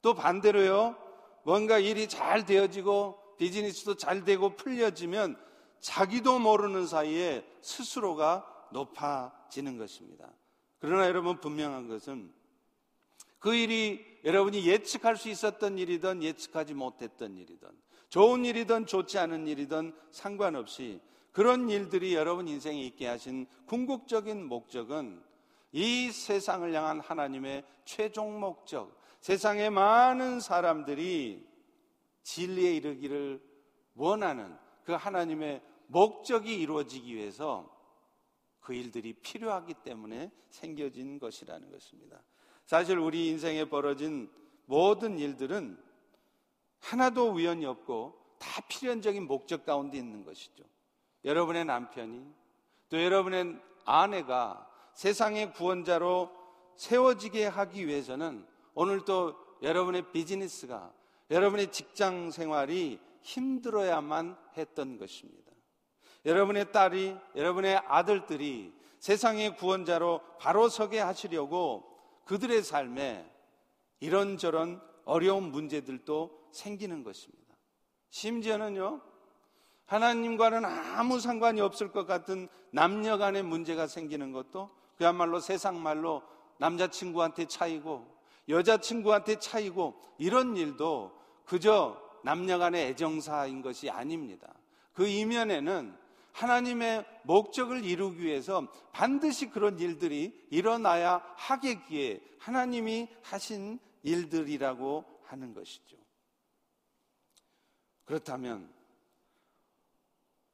또 0.02 0.13
반대로요, 0.13 0.95
뭔가 1.43 1.78
일이 1.78 2.08
잘 2.08 2.45
되어지고 2.45 3.36
비즈니스도 3.38 3.95
잘 3.95 4.24
되고 4.24 4.56
풀려지면 4.56 5.38
자기도 5.80 6.39
모르는 6.39 6.88
사이에 6.88 7.45
스스로가 7.62 8.45
높아지는 8.71 9.77
것입니다. 9.77 10.32
그러나 10.80 11.08
여러분 11.08 11.39
분명한 11.39 11.88
것은 11.88 12.32
그 13.39 13.56
일이 13.56 14.03
여러분이 14.23 14.67
예측할 14.67 15.15
수 15.15 15.30
있었던 15.30 15.77
일이든 15.77 16.23
예측하지 16.23 16.73
못했던 16.73 17.38
일이든 17.38 17.69
좋은 18.10 18.45
일이든 18.45 18.86
좋지 18.86 19.17
않은 19.19 19.47
일이든 19.47 19.93
상관없이 20.12 21.01
그런 21.32 21.69
일들이 21.69 22.15
여러분 22.15 22.47
인생에 22.47 22.82
있게 22.82 23.08
하신 23.08 23.45
궁극적인 23.67 24.45
목적은 24.47 25.21
이 25.71 26.12
세상을 26.12 26.73
향한 26.73 26.99
하나님의 26.99 27.63
최종 27.86 28.39
목적, 28.39 28.99
세상의 29.21 29.69
많은 29.69 30.39
사람들이 30.39 31.45
진리에 32.23 32.75
이르기를 32.75 33.41
원하는 33.95 34.56
그 34.84 34.93
하나님의 34.93 35.62
목적이 35.88 36.60
이루어지기 36.60 37.13
위해서 37.13 37.77
그 38.67 38.73
일들이 38.73 39.13
필요하기 39.13 39.75
때문에 39.75 40.30
생겨진 40.49 41.19
것이라는 41.19 41.71
것입니다. 41.71 42.21
사실 42.65 42.97
우리 42.97 43.30
인생에 43.30 43.63
벌어진 43.63 44.30
모든 44.65 45.17
일들은 45.17 45.82
하나도 46.82 47.32
우연이 47.32 47.65
없고 47.65 48.36
다 48.38 48.62
필연적인 48.67 49.25
목적 49.25 49.65
가운데 49.65 49.97
있는 49.97 50.25
것이죠. 50.25 50.65
여러분의 51.23 51.63
남편이 51.63 52.27
또 52.89 53.01
여러분의 53.01 53.58
아내가 53.86 54.69
세상의 54.95 55.53
구원자로 55.53 56.30
세워지게 56.75 57.45
하기 57.45 57.88
위해서는 57.88 58.45
오늘 58.73 59.06
또 59.06 59.34
여러분의 59.62 60.12
비즈니스가 60.12 60.93
여러분의 61.32 61.71
직장 61.71 62.32
생활이 62.32 62.99
힘들어야만 63.21 64.38
했던 64.58 64.97
것입니다. 64.97 65.47
여러분의 66.28 66.74
딸이, 66.74 67.16
여러분의 67.38 67.78
아들들이 67.88 68.74
세상의 69.00 69.56
구원자로 69.56 70.22
바로 70.40 70.68
서게 70.68 71.00
하시려고 71.00 71.86
그들의 72.26 72.63
삶에 72.63 73.32
이런저런 74.02 74.82
어려운 75.06 75.52
문제들도 75.52 76.50
생기는 76.52 77.04
것입니다. 77.04 77.56
심지어는요, 78.10 79.02
하나님과는 79.86 80.66
아무 80.66 81.22
상관이 81.22 81.62
없을 81.62 81.94
것 81.94 82.06
같은 82.06 82.50
남녀 82.72 83.18
간의 83.18 83.44
문제가 83.44 83.88
생기는 83.88 84.34
것도 84.34 84.70
그야말로 84.98 85.40
세상 85.40 85.82
말로 85.82 86.24
남자친구한테 86.58 87.46
차이고 87.46 88.06
여자친구한테 88.50 89.40
차이고 89.40 89.96
이런 90.18 90.58
일도 90.58 91.18
그저 91.46 92.02
남녀 92.24 92.58
간의 92.58 92.88
애정사인 92.88 93.62
것이 93.62 93.90
아닙니다. 93.90 94.54
그 94.92 95.08
이면에는 95.08 96.07
하나님의 96.38 97.04
목적을 97.23 97.84
이루기 97.84 98.21
위해서 98.21 98.67
반드시 98.91 99.50
그런 99.50 99.80
일들이 99.80 100.45
일어나야 100.52 101.23
하겠기에 101.36 102.21
하나님이 102.38 103.08
하신 103.23 103.80
일들이라고 104.04 105.04
하는 105.23 105.56
것이죠. 105.56 105.97
그렇다면 108.06 108.71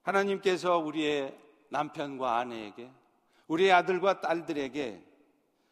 하나님께서 0.04 0.78
우리의 0.78 1.38
남편과 1.70 2.38
아내에게 2.38 2.90
우리의 3.48 3.74
아들과 3.74 4.22
딸들에게 4.22 5.04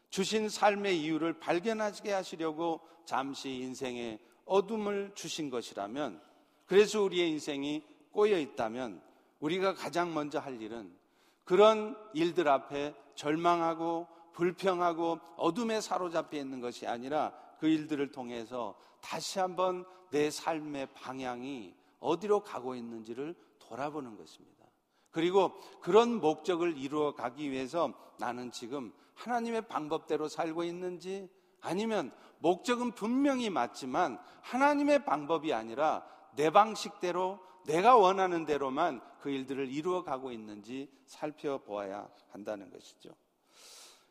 주신 0.10 0.50
삶의 0.50 1.02
이유를 1.02 1.40
발견하게 1.40 2.12
하시려고 2.12 2.82
잠시 3.06 3.50
인생의 3.50 4.20
어둠을 4.44 5.14
주신 5.16 5.50
것이라면 5.50 6.22
그래서 6.66 7.02
우리의 7.02 7.30
인생이 7.30 7.82
꼬여 8.12 8.38
있다면 8.38 9.11
우리가 9.42 9.74
가장 9.74 10.14
먼저 10.14 10.40
할 10.40 10.62
일은 10.62 10.96
그런 11.44 11.98
일들 12.14 12.48
앞에 12.48 12.96
절망하고 13.16 14.08
불평하고 14.34 15.20
어둠에 15.36 15.82
사로잡혀 15.82 16.38
있는 16.38 16.62
것이 16.62 16.88
아니라 16.88 17.34
그 17.60 17.68
일들을 17.68 18.12
통해서 18.12 18.76
다시 19.02 19.40
한번 19.40 19.86
내 20.10 20.32
삶의 20.32 20.94
방향이 20.94 21.76
어디로 22.00 22.44
가고 22.44 22.76
있는지를 22.76 23.36
돌아보는 23.60 24.16
것입니다. 24.18 24.66
그리고 25.12 25.52
그런 25.82 26.20
목적을 26.22 26.78
이루어 26.78 27.14
가기 27.14 27.52
위해서 27.52 27.94
나는 28.18 28.52
지금 28.52 28.94
하나님의 29.16 29.68
방법대로 29.68 30.28
살고 30.28 30.64
있는지 30.64 31.30
아니면 31.60 32.12
목적은 32.40 32.92
분명히 32.92 33.50
맞지만 33.50 34.20
하나님의 34.42 35.06
방법이 35.06 35.54
아니라 35.54 36.06
내 36.36 36.50
방식대로 36.50 37.40
내가 37.66 37.96
원하는 37.96 38.46
대로만 38.46 39.02
그 39.20 39.30
일들을 39.30 39.70
이루어 39.70 40.04
가고 40.04 40.32
있는지 40.32 40.90
살펴보아야 41.06 42.10
한다는 42.30 42.70
것이죠. 42.72 43.12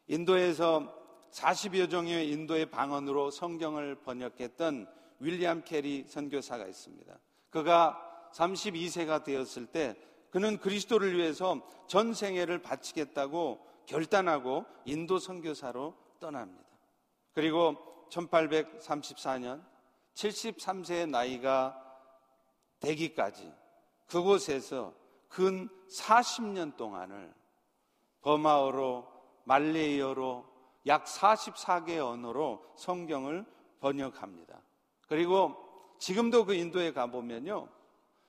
인도에서 0.07 0.97
40여 1.33 1.91
종의 1.91 2.31
인도의 2.31 2.67
방언으로 2.71 3.31
성경을 3.31 3.97
번역했던 3.97 4.89
윌리엄 5.21 5.63
캐리 5.63 6.05
선교사가 6.09 6.67
있습니다. 6.67 7.19
그가 7.51 8.31
32세가 8.35 9.25
되었을 9.25 9.67
때 9.67 9.97
그는 10.31 10.59
그리스도를 10.59 11.17
위해서 11.17 11.61
전 11.87 12.15
생애를 12.15 12.63
바치겠다고 12.63 13.67
결단하고 13.87 14.65
인도 14.85 15.19
선교사로 15.19 15.95
떠납니다. 16.21 16.65
그리고 17.33 17.77
1834년 18.11 19.65
73세의 20.15 21.09
나이가 21.09 21.90
되기까지 22.81 23.53
그곳에서 24.07 24.95
근 25.29 25.69
40년 25.89 26.77
동안을 26.77 27.33
버마어로 28.23 29.07
말레이어로 29.45 30.45
약 30.87 31.05
44개 31.05 31.99
언어로 31.99 32.75
성경을 32.77 33.45
번역합니다. 33.81 34.61
그리고 35.07 35.57
지금도 35.99 36.47
그 36.47 36.55
인도에 36.55 36.93
가보면요. 36.93 37.69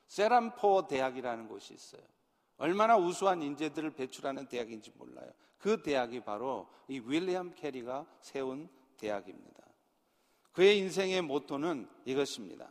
세람포 0.06 0.86
대학이라는 0.88 1.48
곳이 1.48 1.74
있어요. 1.74 2.02
얼마나 2.58 2.96
우수한 2.96 3.42
인재들을 3.42 3.90
배출하는 3.92 4.46
대학인지 4.46 4.92
몰라요. 4.94 5.30
그 5.58 5.82
대학이 5.82 6.20
바로 6.20 6.68
이 6.88 7.00
윌리엄 7.04 7.54
캐리가 7.54 8.06
세운 8.20 8.68
대학입니다. 8.98 9.62
그의 10.52 10.78
인생의 10.78 11.22
모토는 11.22 11.88
이것입니다. 12.04 12.70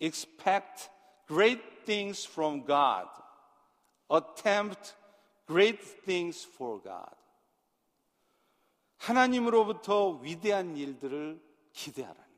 Expect 0.00 0.90
great 1.26 1.84
things 1.84 2.26
from 2.26 2.64
God. 2.66 3.08
Attempt 4.10 4.94
great 5.46 5.82
things 6.04 6.46
for 6.46 6.80
God. 6.82 7.16
하나님으로부터 8.98 10.20
위대한 10.22 10.76
일들을 10.76 11.40
기대하라는 11.72 12.22
거예요. 12.22 12.36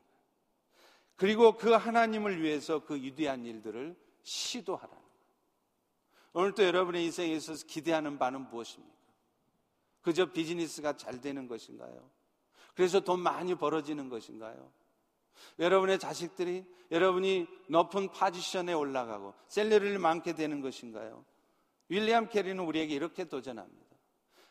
그리고 1.15 1.57
그 1.57 1.71
하나님을 1.71 2.41
위해서 2.41 2.79
그 2.79 2.95
위대한 2.95 3.45
일들을 3.45 3.95
시도하라는 4.23 4.95
거예요. 4.95 5.09
오늘 6.33 6.53
또 6.53 6.63
여러분의 6.63 7.05
인생에 7.05 7.33
있어서 7.33 7.65
기대하는 7.65 8.19
바는 8.19 8.49
무엇입니까? 8.49 8.99
그저 10.01 10.31
비즈니스가 10.31 10.97
잘 10.97 11.19
되는 11.21 11.47
것인가요? 11.47 12.09
그래서 12.75 12.99
돈 12.99 13.19
많이 13.19 13.55
벌어지는 13.55 14.09
것인가요? 14.09 14.71
여러분의 15.59 15.99
자식들이 15.99 16.65
여러분이 16.91 17.47
높은 17.69 18.09
파지션에 18.09 18.73
올라가고 18.73 19.33
셀러리를 19.47 19.97
많게 19.99 20.33
되는 20.33 20.61
것인가요? 20.61 21.23
윌리엄 21.89 22.29
캐리는 22.29 22.63
우리에게 22.63 22.93
이렇게 22.93 23.25
도전합니다. 23.25 23.95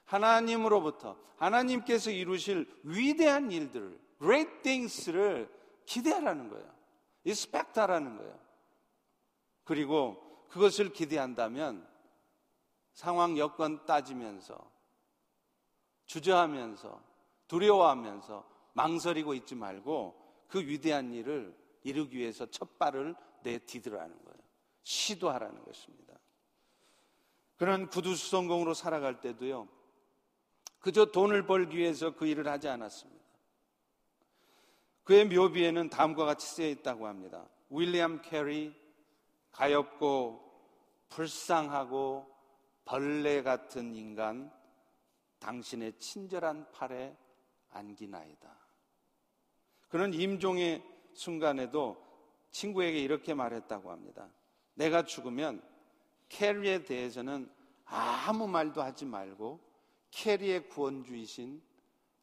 하나님으로부터 0.04 1.16
하나님께서 1.36 2.10
이루실 2.10 2.66
위대한 2.82 3.50
일들을 3.50 3.98
great 4.20 4.62
things를 4.62 5.50
기대하라는 5.84 6.48
거예요. 6.48 6.78
expect하라는 7.26 8.16
거예요. 8.16 8.38
그리고 9.64 10.46
그것을 10.48 10.92
기대한다면 10.92 11.86
상황 12.94 13.38
여건 13.38 13.84
따지면서 13.84 14.58
주저하면서 16.06 17.00
두려워하면서 17.46 18.44
망설이고 18.72 19.34
있지 19.34 19.54
말고 19.54 20.27
그 20.48 20.60
위대한 20.60 21.12
일을 21.12 21.56
이루기 21.84 22.18
위해서 22.18 22.46
첫 22.46 22.78
발을 22.78 23.14
내디드라는 23.42 24.24
거예요. 24.24 24.38
시도하라는 24.82 25.64
것입니다. 25.64 26.14
그런 27.56 27.88
구두 27.88 28.30
수선공으로 28.30 28.74
살아갈 28.74 29.20
때도요. 29.20 29.68
그저 30.80 31.06
돈을 31.06 31.46
벌기 31.46 31.78
위해서 31.78 32.14
그 32.14 32.26
일을 32.26 32.46
하지 32.48 32.68
않았습니다. 32.68 33.18
그의 35.04 35.26
묘비에는 35.26 35.90
다음과 35.90 36.24
같이 36.24 36.46
쓰여 36.46 36.68
있다고 36.68 37.06
합니다. 37.06 37.48
윌리엄 37.70 38.22
캐리 38.22 38.74
가엽고 39.50 40.44
불쌍하고 41.08 42.30
벌레 42.84 43.42
같은 43.42 43.94
인간 43.94 44.52
당신의 45.38 45.98
친절한 45.98 46.70
팔에 46.72 47.16
안기나이다. 47.70 48.57
그는 49.88 50.14
임종의 50.14 50.82
순간에도 51.14 52.02
친구에게 52.50 52.98
이렇게 52.98 53.34
말했다고 53.34 53.90
합니다. 53.90 54.28
내가 54.74 55.04
죽으면 55.04 55.62
캐리에 56.28 56.84
대해서는 56.84 57.50
아무 57.84 58.46
말도 58.46 58.82
하지 58.82 59.06
말고 59.06 59.60
캐리의 60.10 60.68
구원주이신 60.68 61.62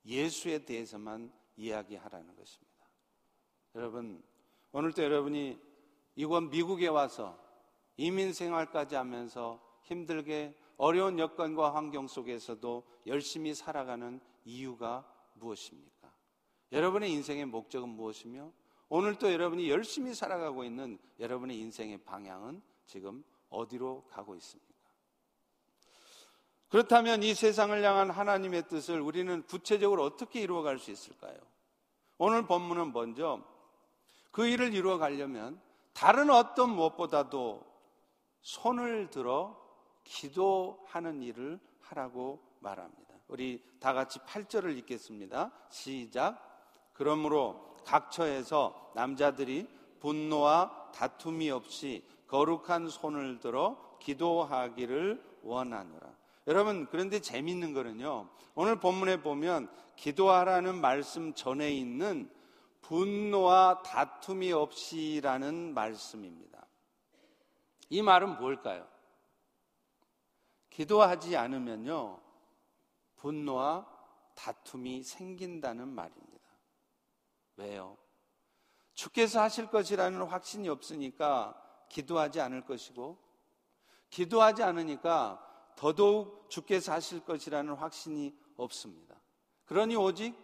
예수에 0.05 0.59
대해서만 0.59 1.31
이야기하라는 1.57 2.35
것입니다. 2.35 2.85
여러분, 3.73 4.23
오늘도 4.71 5.03
여러분이 5.03 5.59
이곳 6.15 6.41
미국에 6.41 6.87
와서 6.87 7.37
이민 7.97 8.33
생활까지 8.33 8.95
하면서 8.95 9.61
힘들게 9.83 10.55
어려운 10.77 11.19
여건과 11.19 11.75
환경 11.75 12.07
속에서도 12.07 12.83
열심히 13.07 13.53
살아가는 13.53 14.19
이유가 14.43 15.09
무엇입니까? 15.33 15.94
여러분의 16.75 17.09
인생의 17.13 17.45
목적은 17.45 17.87
무엇이며 17.87 18.51
오늘 18.89 19.15
또 19.15 19.31
여러분이 19.31 19.69
열심히 19.69 20.13
살아가고 20.13 20.65
있는 20.65 20.99
여러분의 21.19 21.57
인생의 21.57 21.99
방향은 21.99 22.61
지금 22.85 23.23
어디로 23.49 24.03
가고 24.09 24.35
있습니까? 24.35 24.75
그렇다면 26.67 27.23
이 27.23 27.33
세상을 27.33 27.81
향한 27.81 28.09
하나님의 28.09 28.67
뜻을 28.67 28.99
우리는 28.99 29.41
구체적으로 29.43 30.03
어떻게 30.03 30.41
이루어갈 30.41 30.77
수 30.77 30.91
있을까요? 30.91 31.37
오늘 32.17 32.45
본문은 32.45 32.91
먼저 32.91 33.41
그 34.31 34.45
일을 34.45 34.73
이루어 34.73 34.97
가려면 34.97 35.61
다른 35.93 36.29
어떤 36.29 36.71
무엇보다도 36.71 37.65
손을 38.41 39.09
들어 39.09 39.57
기도하는 40.03 41.21
일을 41.21 41.57
하라고 41.79 42.41
말합니다. 42.59 43.15
우리 43.29 43.63
다 43.79 43.93
같이 43.93 44.19
8절을 44.19 44.77
읽겠습니다. 44.79 45.53
시작. 45.69 46.44
그러므로 46.95 47.75
각 47.85 48.11
처에서 48.11 48.91
남자들이 48.95 49.67
분노와 49.99 50.91
다툼이 50.93 51.49
없이 51.51 52.05
거룩한 52.27 52.89
손을 52.89 53.39
들어 53.39 53.97
기도하기를 53.99 55.39
원하노라. 55.43 56.15
여러분, 56.47 56.87
그런데 56.87 57.19
재밌는 57.19 57.73
거는요. 57.73 58.29
오늘 58.55 58.79
본문에 58.79 59.21
보면 59.21 59.69
기도하라는 59.95 60.79
말씀 60.79 61.33
전에 61.33 61.71
있는 61.71 62.29
분노와 62.81 63.81
다툼이 63.83 64.51
없이라는 64.51 65.73
말씀입니다. 65.73 66.65
이 67.89 68.01
말은 68.01 68.37
뭘까요? 68.39 68.87
기도하지 70.69 71.35
않으면요. 71.35 72.19
분노와 73.15 73.87
다툼이 74.35 75.03
생긴다는 75.03 75.87
말입니다. 75.87 76.34
왜요? 77.57 77.97
주께서 78.93 79.41
하실 79.41 79.67
것이라는 79.67 80.21
확신이 80.23 80.69
없으니까 80.69 81.61
기도하지 81.89 82.41
않을 82.41 82.65
것이고, 82.65 83.17
기도하지 84.09 84.63
않으니까 84.63 85.41
더더욱 85.75 86.49
주께서 86.49 86.93
하실 86.93 87.19
것이라는 87.25 87.73
확신이 87.73 88.33
없습니다. 88.55 89.15
그러니 89.65 89.95
오직 89.95 90.35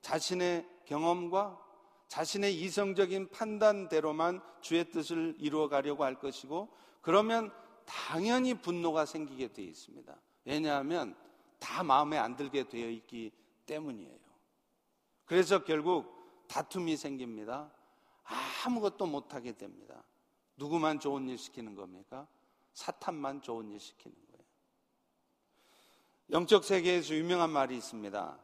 자신의 0.00 0.68
경험과 0.86 1.60
자신의 2.08 2.60
이성적인 2.60 3.30
판단대로만 3.30 4.42
주의 4.60 4.90
뜻을 4.90 5.36
이루어 5.38 5.68
가려고 5.68 6.02
할 6.02 6.18
것이고, 6.18 6.68
그러면 7.02 7.52
당연히 7.84 8.54
분노가 8.54 9.06
생기게 9.06 9.52
되어 9.52 9.64
있습니다. 9.64 10.20
왜냐하면 10.44 11.16
다 11.60 11.84
마음에 11.84 12.18
안 12.18 12.34
들게 12.34 12.68
되어 12.68 12.88
있기 12.88 13.30
때문이에요. 13.66 14.18
그래서 15.24 15.62
결국 15.62 16.19
다툼이 16.50 16.96
생깁니다. 16.96 17.70
아무것도 18.64 19.06
못하게 19.06 19.52
됩니다. 19.52 20.02
누구만 20.56 20.98
좋은 20.98 21.28
일 21.28 21.38
시키는 21.38 21.76
겁니까? 21.76 22.26
사탄만 22.72 23.40
좋은 23.40 23.70
일 23.70 23.78
시키는 23.78 24.16
거예요. 24.26 24.44
영적 26.30 26.64
세계에서 26.64 27.14
유명한 27.14 27.50
말이 27.50 27.76
있습니다. 27.76 28.38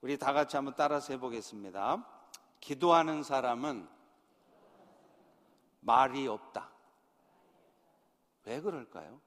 우리 0.00 0.18
다 0.18 0.32
같이 0.32 0.56
한번 0.56 0.74
따라서 0.76 1.12
해보겠습니다. 1.12 2.04
기도하는 2.60 3.22
사람은 3.22 3.88
말이 5.80 6.26
없다. 6.26 6.68
왜 8.44 8.60
그럴까요? 8.60 9.20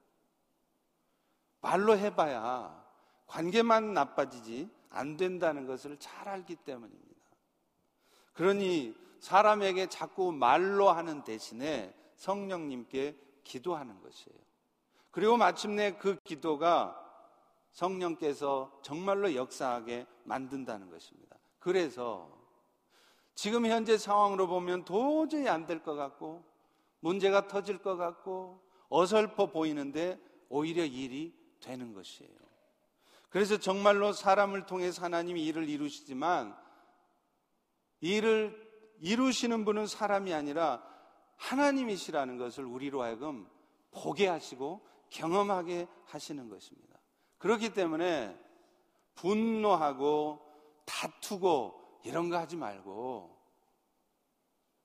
말로 1.61 1.97
해봐야 1.97 2.85
관계만 3.27 3.93
나빠지지 3.93 4.69
안 4.89 5.15
된다는 5.15 5.65
것을 5.65 5.97
잘 5.97 6.27
알기 6.27 6.57
때문입니다. 6.57 7.14
그러니 8.35 8.95
사람에게 9.19 9.87
자꾸 9.87 10.31
말로 10.31 10.89
하는 10.89 11.23
대신에 11.23 11.93
성령님께 12.15 13.17
기도하는 13.43 13.99
것이에요. 14.01 14.37
그리고 15.11 15.37
마침내 15.37 15.97
그 15.97 16.17
기도가 16.23 17.01
성령께서 17.71 18.79
정말로 18.83 19.33
역사하게 19.33 20.05
만든다는 20.25 20.89
것입니다. 20.89 21.35
그래서 21.59 22.29
지금 23.33 23.65
현재 23.65 23.97
상황으로 23.97 24.47
보면 24.47 24.85
도저히 24.85 25.47
안 25.47 25.65
될 25.65 25.83
것 25.83 25.95
같고 25.95 26.43
문제가 26.99 27.47
터질 27.47 27.77
것 27.77 27.95
같고 27.97 28.61
어설퍼 28.89 29.47
보이는데 29.47 30.19
오히려 30.49 30.85
일이 30.85 31.33
되는 31.61 31.93
것이에요. 31.93 32.31
그래서 33.29 33.57
정말로 33.57 34.13
사람을 34.13 34.65
통해서 34.65 35.03
하나님이 35.03 35.45
일을 35.45 35.67
이루시지만 35.67 36.55
일을 38.05 38.55
이루시는 38.99 39.65
분은 39.65 39.87
사람이 39.87 40.33
아니라 40.33 40.83
하나님이시라는 41.37 42.37
것을 42.37 42.63
우리로 42.63 43.01
하여금 43.01 43.49
보게 43.91 44.27
하시고 44.27 44.85
경험하게 45.09 45.87
하시는 46.05 46.47
것입니다. 46.49 46.99
그렇기 47.39 47.73
때문에 47.73 48.39
분노하고 49.15 50.39
다투고 50.85 52.01
이런 52.03 52.29
거 52.29 52.37
하지 52.37 52.55
말고 52.55 53.35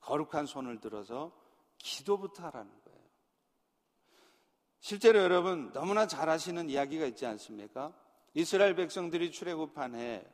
거룩한 0.00 0.46
손을 0.46 0.80
들어서 0.80 1.33
기도부터 1.78 2.44
하라는 2.46 2.70
거예요. 2.85 3.00
실제로 4.80 5.18
여러분 5.18 5.72
너무나 5.72 6.06
잘 6.06 6.30
아시는 6.30 6.70
이야기가 6.70 7.04
있지 7.06 7.26
않습니까? 7.26 7.92
이스라엘 8.33 8.74
백성들이 8.74 9.30
출애굽한 9.30 9.94
해 9.94 10.26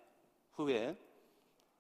후에 0.52 0.96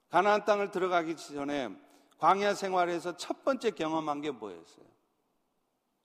가나안 0.08 0.44
땅을 0.44 0.70
들어가기 0.70 1.16
전에 1.16 1.70
광야 2.18 2.54
생활에서 2.54 3.16
첫 3.16 3.44
번째 3.44 3.70
경험한 3.72 4.20
게 4.20 4.30
뭐였어요? 4.30 4.86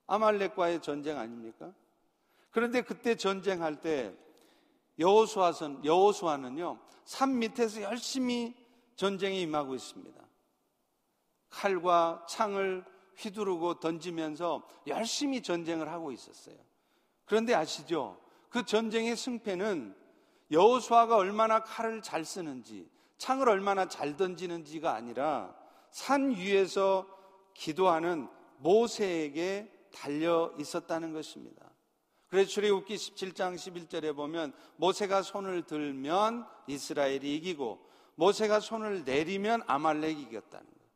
아말렉과의 0.08 0.82
전쟁 0.82 1.18
아닙니까? 1.18 1.74
그런데 2.50 2.82
그때 2.82 3.16
전쟁할 3.16 3.80
때 3.80 4.14
여호수아선 5.00 5.86
여호수아는요 5.86 6.80
산 7.06 7.40
밑에서 7.40 7.82
열심히 7.82 8.56
전쟁에 8.96 9.40
임하고 9.42 9.74
있습니다. 9.74 10.22
칼과 11.50 12.26
창을 12.28 12.86
휘두르고 13.18 13.80
던지면서 13.80 14.68
열심히 14.88 15.42
전쟁을 15.42 15.90
하고 15.90 16.12
있었어요. 16.12 16.56
그런데 17.26 17.54
아시죠? 17.54 18.20
그 18.50 18.66
전쟁의 18.66 19.16
승패는 19.16 19.96
여호수아가 20.52 21.16
얼마나 21.16 21.64
칼을 21.64 22.02
잘 22.02 22.26
쓰는지, 22.26 22.90
창을 23.22 23.50
얼마나 23.50 23.88
잘 23.88 24.18
던지는지가 24.18 24.96
아니라 24.96 25.56
산 25.92 26.32
위에서 26.32 27.06
기도하는 27.54 28.28
모세에게 28.58 29.72
달려 29.94 30.52
있었다는 30.58 31.14
것입니다. 31.14 31.70
그래서 32.30 32.50
출애굽기 32.50 32.96
17장 32.96 33.54
11절에 33.54 34.16
보면 34.16 34.54
모세가 34.78 35.22
손을 35.22 35.68
들면 35.68 36.48
이스라엘이 36.66 37.36
이기고 37.36 37.88
모세가 38.16 38.60
손을 38.60 39.04
내리면 39.04 39.62
아말렉이 39.68 40.20
이겼다는 40.24 40.66
거예요. 40.66 40.90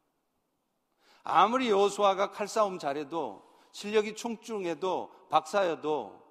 아무리 1.22 1.70
여호수아가 1.70 2.32
칼싸움 2.32 2.80
잘해도 2.80 3.44
실력이 3.72 4.16
충충해도 4.16 5.12
박사여도 5.30 6.24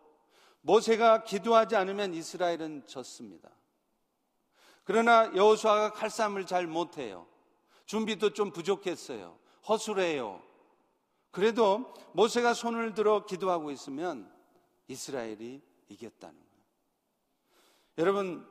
모세가 0.63 1.23
기도하지 1.23 1.77
않으면 1.77 2.15
이스라엘은 2.15 2.89
졌습니다. 2.89 3.55
그러나 4.85 5.35
여호수아가 5.35 5.93
칼싸움을 5.93 6.47
잘 6.47 6.67
못해요. 6.67 7.27
준비도 7.87 8.31
좀 8.31 8.53
부족했어요. 8.53 9.39
허술해요. 9.69 10.43
그래도 11.31 11.93
모세가 12.13 12.55
손을 12.55 12.95
들어 12.95 13.25
기도하고 13.27 13.71
있으면 13.71 14.31
이스라엘이 14.89 15.63
이겼다는 15.89 16.35
거예요. 16.35 16.65
여러분, 17.99 18.47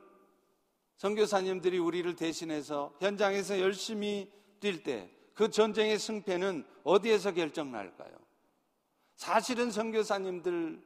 선교사님들이 0.96 1.78
우리를 1.78 2.14
대신해서 2.16 2.94
현장에서 3.00 3.60
열심히 3.60 4.30
뛸 4.60 4.82
때 4.82 5.14
그 5.34 5.50
전쟁의 5.50 5.98
승패는 5.98 6.64
어디에서 6.84 7.32
결정날까요? 7.32 8.16
사실은 9.16 9.70
선교사님들의 9.70 10.80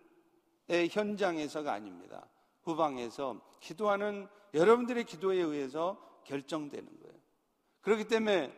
현장에서가 0.90 1.72
아닙니다. 1.72 2.26
후방에서 2.68 3.40
기도하는 3.60 4.28
여러분들의 4.54 5.04
기도에 5.04 5.38
의해서 5.38 5.96
결정되는 6.24 6.86
거예요. 7.00 7.18
그렇기 7.80 8.04
때문에 8.04 8.52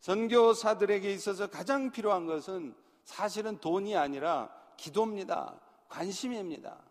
선교사들에게 0.00 1.12
있어서 1.12 1.46
가장 1.48 1.90
필요한 1.90 2.26
것은 2.26 2.74
사실은 3.04 3.58
돈이 3.58 3.96
아니라 3.96 4.50
기도입니다. 4.76 5.60
관심입니다. 5.88 6.82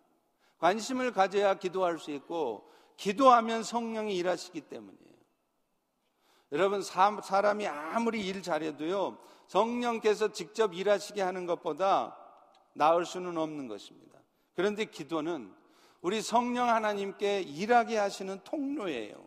관심을 0.59 1.11
가져야 1.11 1.55
기도할 1.55 1.99
수 1.99 2.11
있고 2.11 2.69
기도하면 2.97 3.63
성령이 3.63 4.15
일하시기 4.15 4.61
때문이에요. 4.61 5.13
여러분 6.51 6.83
사람이 6.83 7.67
아무리 7.67 8.25
일 8.27 8.43
잘해도요 8.43 9.17
성령께서 9.47 10.31
직접 10.31 10.73
일하시게 10.73 11.21
하는 11.21 11.45
것보다 11.47 12.15
나을 12.73 13.05
수는 13.05 13.37
없는 13.37 13.67
것입니다. 13.67 14.19
그런데 14.55 14.85
기도는 14.85 15.53
우리 16.03 16.21
성령 16.21 16.67
하나님께 16.67 17.41
일하게 17.41 17.97
하시는 17.97 18.39
통로예요. 18.43 19.25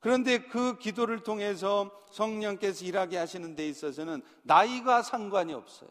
그런데 0.00 0.38
그 0.38 0.78
기도를 0.78 1.22
통해서 1.22 1.90
성령께서 2.10 2.84
일하게 2.86 3.18
하시는 3.18 3.54
데 3.54 3.68
있어서는 3.68 4.22
나이가 4.42 5.02
상관이 5.02 5.52
없어요. 5.52 5.90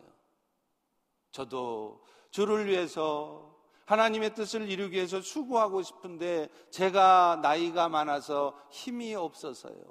저도 1.32 2.04
주를 2.32 2.66
위해서 2.66 3.56
하나님의 3.86 4.34
뜻을 4.34 4.70
이루기 4.70 4.96
위해서 4.96 5.22
수고하고 5.22 5.84
싶은데 5.84 6.50
제가 6.72 7.40
나이가 7.44 7.88
많아서 7.88 8.60
힘이 8.72 9.14
없어서요. 9.14 9.84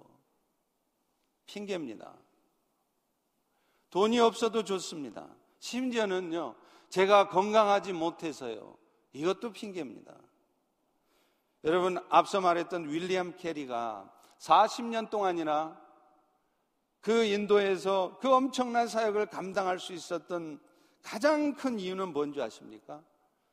핑계입니다. 1.47 2.17
돈이 3.91 4.19
없어도 4.19 4.65
좋습니다. 4.65 5.29
심지어는요, 5.61 6.57
제가 6.89 7.29
건강하지 7.29 7.93
못해서요. 7.93 8.77
이것도 9.15 9.53
핑계입니다. 9.53 10.15
여러분, 11.63 11.99
앞서 12.11 12.41
말했던 12.41 12.91
윌리엄 12.91 13.37
캐리가 13.37 14.13
40년 14.39 15.09
동안이나 15.09 15.81
그 17.01 17.25
인도에서 17.25 18.19
그 18.21 18.33
엄청난 18.33 18.89
사역을 18.89 19.27
감당할 19.27 19.79
수 19.79 19.93
있었던 19.93 20.61
가장 21.03 21.55
큰 21.55 21.79
이유는 21.79 22.13
뭔지 22.13 22.43
아십니까? 22.43 23.03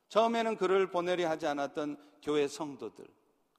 처음에는 0.09 0.57
그를 0.57 0.89
보내려 0.89 1.29
하지 1.29 1.47
않았던 1.47 1.97
교회 2.21 2.47
성도들, 2.47 3.05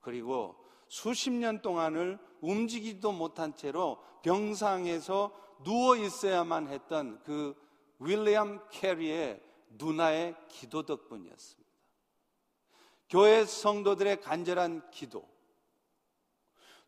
그리고 0.01 0.57
수십 0.88 1.31
년 1.31 1.62
동안을 1.62 2.19
움직이지도 2.41 3.12
못한 3.12 3.57
채로 3.57 4.03
병상에서 4.23 5.33
누워 5.62 5.97
있어야만 5.97 6.69
했던 6.69 7.23
그 7.23 7.55
윌리엄 7.99 8.61
캐리의 8.71 9.41
누나의 9.71 10.37
기도 10.49 10.83
덕분이었습니다. 10.85 11.62
교회 13.12 13.44
성도들의 13.44 14.22
간절한 14.22 14.90
기도, 14.90 15.29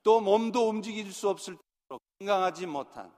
또 0.03 0.23
몸도 0.23 0.71
움직일 0.71 1.13
수 1.13 1.29
없을 1.29 1.59
정도로 1.59 2.01
건강하지 2.19 2.65
못한, 2.65 3.13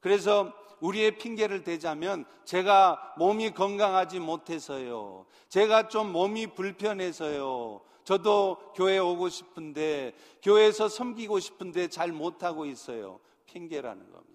그래서 0.00 0.52
우리의 0.80 1.16
핑계를 1.16 1.62
대자면 1.62 2.24
제가 2.44 3.14
몸이 3.18 3.52
건강하지 3.52 4.18
못해서요. 4.18 5.26
제가 5.48 5.86
좀 5.86 6.10
몸이 6.10 6.48
불편해서요. 6.48 7.82
저도 8.02 8.72
교회 8.74 8.98
오고 8.98 9.28
싶은데, 9.28 10.16
교회에서 10.42 10.88
섬기고 10.88 11.38
싶은데 11.38 11.86
잘 11.86 12.10
못하고 12.10 12.66
있어요. 12.66 13.20
핑계라는 13.46 14.10
겁니다. 14.10 14.29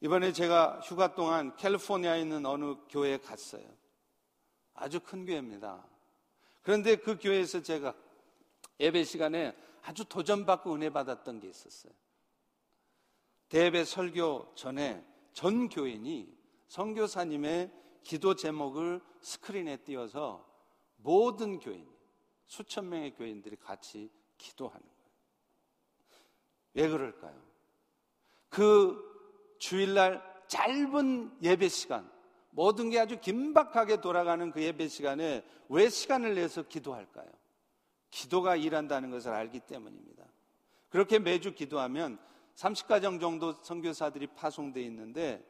이번에 0.00 0.32
제가 0.32 0.80
휴가 0.80 1.14
동안 1.14 1.56
캘리포니아에 1.56 2.20
있는 2.20 2.44
어느 2.44 2.76
교회에 2.88 3.18
갔어요. 3.18 3.66
아주 4.74 5.00
큰 5.00 5.24
교회입니다. 5.24 5.86
그런데 6.62 6.96
그 6.96 7.18
교회에서 7.18 7.62
제가 7.62 7.94
예배 8.78 9.04
시간에 9.04 9.56
아주 9.82 10.04
도전받고 10.04 10.74
은혜 10.74 10.90
받았던 10.90 11.40
게 11.40 11.48
있었어요. 11.48 11.92
대배 13.48 13.84
설교 13.84 14.52
전에 14.54 15.04
전 15.32 15.68
교인이 15.68 16.36
선교사님의 16.68 17.72
기도 18.02 18.34
제목을 18.34 19.00
스크린에 19.20 19.78
띄워서 19.78 20.44
모든 20.96 21.58
교인, 21.58 21.88
수천 22.46 22.88
명의 22.88 23.14
교인들이 23.14 23.56
같이 23.56 24.10
기도하는 24.36 24.80
거예요. 24.80 25.10
왜 26.74 26.88
그럴까요? 26.88 27.40
그 28.48 29.15
주일날 29.58 30.22
짧은 30.48 31.38
예배 31.42 31.68
시간, 31.68 32.10
모든 32.50 32.90
게 32.90 32.98
아주 32.98 33.20
긴박하게 33.20 34.00
돌아가는 34.00 34.50
그 34.50 34.62
예배 34.62 34.88
시간에 34.88 35.44
왜 35.68 35.88
시간을 35.88 36.34
내서 36.34 36.62
기도할까요? 36.62 37.30
기도가 38.10 38.56
일한다는 38.56 39.10
것을 39.10 39.32
알기 39.32 39.60
때문입니다. 39.60 40.24
그렇게 40.88 41.18
매주 41.18 41.54
기도하면 41.54 42.18
30가정 42.54 43.20
정도 43.20 43.52
선교사들이 43.62 44.28
파송되어 44.28 44.82
있는데 44.84 45.44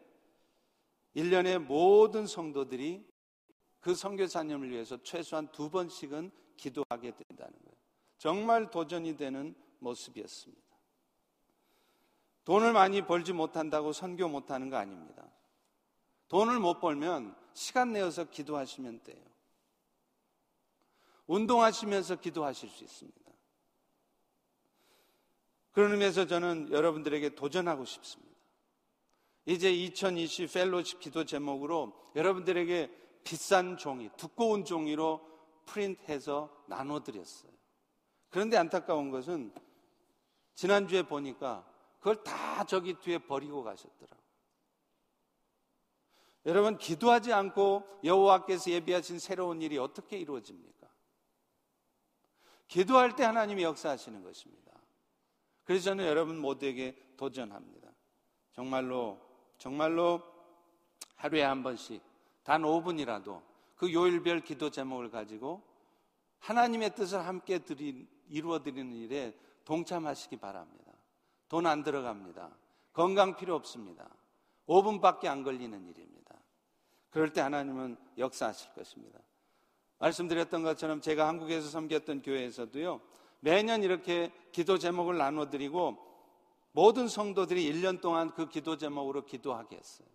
1년에 1.14 1.58
모든 1.58 2.26
성도들이 2.26 3.06
그 3.80 3.94
선교사님을 3.94 4.70
위해서 4.70 5.00
최소한 5.02 5.46
두 5.52 5.70
번씩은 5.70 6.32
기도하게 6.56 7.12
된다는 7.12 7.52
거예요. 7.52 7.76
정말 8.18 8.70
도전이 8.70 9.16
되는 9.16 9.54
모습이었습니다. 9.78 10.65
돈을 12.46 12.72
많이 12.72 13.02
벌지 13.02 13.32
못한다고 13.32 13.92
선교 13.92 14.28
못하는 14.28 14.70
거 14.70 14.76
아닙니다. 14.76 15.24
돈을 16.28 16.60
못 16.60 16.78
벌면 16.78 17.36
시간 17.54 17.92
내어서 17.92 18.24
기도하시면 18.24 19.02
돼요. 19.02 19.24
운동하시면서 21.26 22.16
기도하실 22.16 22.70
수 22.70 22.84
있습니다. 22.84 23.32
그런 25.72 25.90
의미에서 25.90 26.28
저는 26.28 26.70
여러분들에게 26.70 27.34
도전하고 27.34 27.84
싶습니다. 27.84 28.36
이제 29.44 29.72
2020 29.72 30.52
펠로십 30.52 31.00
기도 31.00 31.24
제목으로 31.24 32.10
여러분들에게 32.14 32.90
비싼 33.24 33.76
종이, 33.76 34.08
두꺼운 34.16 34.64
종이로 34.64 35.20
프린트해서 35.66 36.64
나눠드렸어요. 36.68 37.50
그런데 38.28 38.56
안타까운 38.56 39.10
것은 39.10 39.52
지난주에 40.54 41.02
보니까 41.02 41.75
그걸 42.06 42.22
다 42.22 42.62
저기 42.62 42.94
뒤에 42.94 43.18
버리고 43.18 43.64
가셨더라고요. 43.64 44.26
여러분 46.46 46.78
기도하지 46.78 47.32
않고 47.32 47.82
여호와께서 48.04 48.70
예비하신 48.70 49.18
새로운 49.18 49.60
일이 49.60 49.76
어떻게 49.76 50.16
이루어집니까? 50.16 50.86
기도할 52.68 53.16
때 53.16 53.24
하나님이 53.24 53.64
역사하시는 53.64 54.22
것입니다. 54.22 54.70
그래서 55.64 55.86
저는 55.86 56.06
여러분 56.06 56.38
모두에게 56.38 56.96
도전합니다. 57.16 57.90
정말로 58.52 59.18
정말로 59.58 60.22
하루에 61.16 61.42
한 61.42 61.64
번씩 61.64 62.00
단 62.44 62.62
5분이라도 62.62 63.42
그 63.74 63.92
요일별 63.92 64.42
기도 64.42 64.70
제목을 64.70 65.10
가지고 65.10 65.60
하나님의 66.38 66.94
뜻을 66.94 67.26
함께 67.26 67.58
드린, 67.58 68.08
이루어 68.28 68.62
드리는 68.62 68.92
일에 68.92 69.36
동참하시기 69.64 70.36
바랍니다. 70.36 70.85
돈 71.48 71.66
안 71.66 71.82
들어갑니다. 71.82 72.50
건강 72.92 73.36
필요 73.36 73.54
없습니다. 73.54 74.08
5분밖에 74.66 75.26
안 75.26 75.42
걸리는 75.42 75.86
일입니다. 75.86 76.34
그럴 77.10 77.32
때 77.32 77.40
하나님은 77.40 77.96
역사하실 78.18 78.72
것입니다. 78.74 79.18
말씀드렸던 79.98 80.62
것처럼 80.62 81.00
제가 81.00 81.28
한국에서 81.28 81.68
섬겼던 81.68 82.22
교회에서도요, 82.22 83.00
매년 83.40 83.82
이렇게 83.82 84.32
기도 84.52 84.78
제목을 84.78 85.16
나눠드리고 85.16 85.96
모든 86.72 87.08
성도들이 87.08 87.72
1년 87.72 88.00
동안 88.00 88.32
그 88.34 88.48
기도 88.48 88.76
제목으로 88.76 89.24
기도하게 89.24 89.76
했어요. 89.76 90.08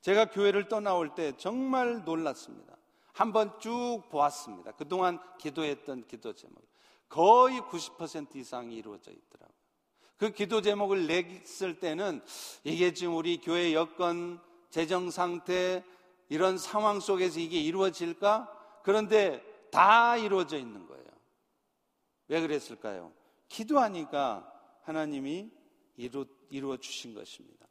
제가 0.00 0.30
교회를 0.30 0.68
떠나올 0.68 1.14
때 1.14 1.36
정말 1.36 2.04
놀랐습니다. 2.04 2.76
한번 3.12 3.58
쭉 3.60 4.02
보았습니다. 4.10 4.72
그동안 4.72 5.20
기도했던 5.38 6.06
기도 6.08 6.32
제목. 6.32 6.66
거의 7.08 7.60
90% 7.60 8.34
이상이 8.36 8.74
이루어져 8.74 9.12
있더라고요. 9.12 9.61
그 10.22 10.30
기도 10.30 10.62
제목을 10.62 11.08
냈을 11.08 11.80
때는 11.80 12.22
이게 12.62 12.94
지금 12.94 13.16
우리 13.16 13.40
교회 13.40 13.74
여건, 13.74 14.40
재정 14.70 15.10
상태, 15.10 15.82
이런 16.28 16.58
상황 16.58 17.00
속에서 17.00 17.40
이게 17.40 17.60
이루어질까? 17.60 18.80
그런데 18.84 19.42
다 19.72 20.16
이루어져 20.16 20.58
있는 20.58 20.86
거예요. 20.86 21.04
왜 22.28 22.40
그랬을까요? 22.40 23.12
기도하니까 23.48 24.48
하나님이 24.82 25.50
이루, 25.96 26.24
이루어 26.50 26.76
주신 26.76 27.14
것입니다. 27.14 27.66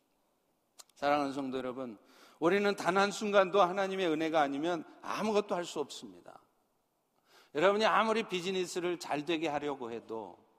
사랑하는 0.95 1.31
성도 1.31 1.57
여러분, 1.57 1.97
우리는 2.41 2.75
단 2.75 2.97
한순간도 2.97 3.61
하나님의 3.61 4.09
은혜가 4.09 4.41
아니면 4.41 4.83
아무것도 5.01 5.55
할 5.55 5.63
수 5.63 5.79
없습니다. 5.79 6.41
여러분이 7.55 7.85
아무리 7.85 8.23
비즈니스를 8.23 8.99
잘 8.99 9.23
되게 9.23 9.47
하려고 9.47 9.89
해도 9.89 10.50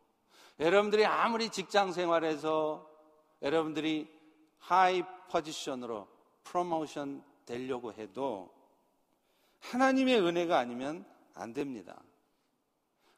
여러분들이 0.58 1.04
아무리 1.04 1.50
직장 1.50 1.92
생활에서 1.92 2.88
여러분들이 3.40 4.08
하이 4.58 5.02
포지션으로 5.30 6.08
프로모션 6.44 7.24
되려고 7.44 7.92
해도 7.92 8.52
하나님의 9.60 10.20
은혜가 10.20 10.58
아니면 10.58 11.04
안 11.34 11.52
됩니다. 11.52 12.00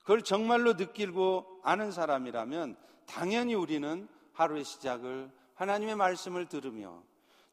그걸 0.00 0.22
정말로 0.22 0.74
느끼고 0.74 1.60
아는 1.62 1.90
사람이라면 1.90 2.76
당연히 3.06 3.54
우리는 3.54 4.08
하루의 4.32 4.64
시작을 4.64 5.30
하나님의 5.54 5.96
말씀을 5.96 6.46
들으며 6.46 7.02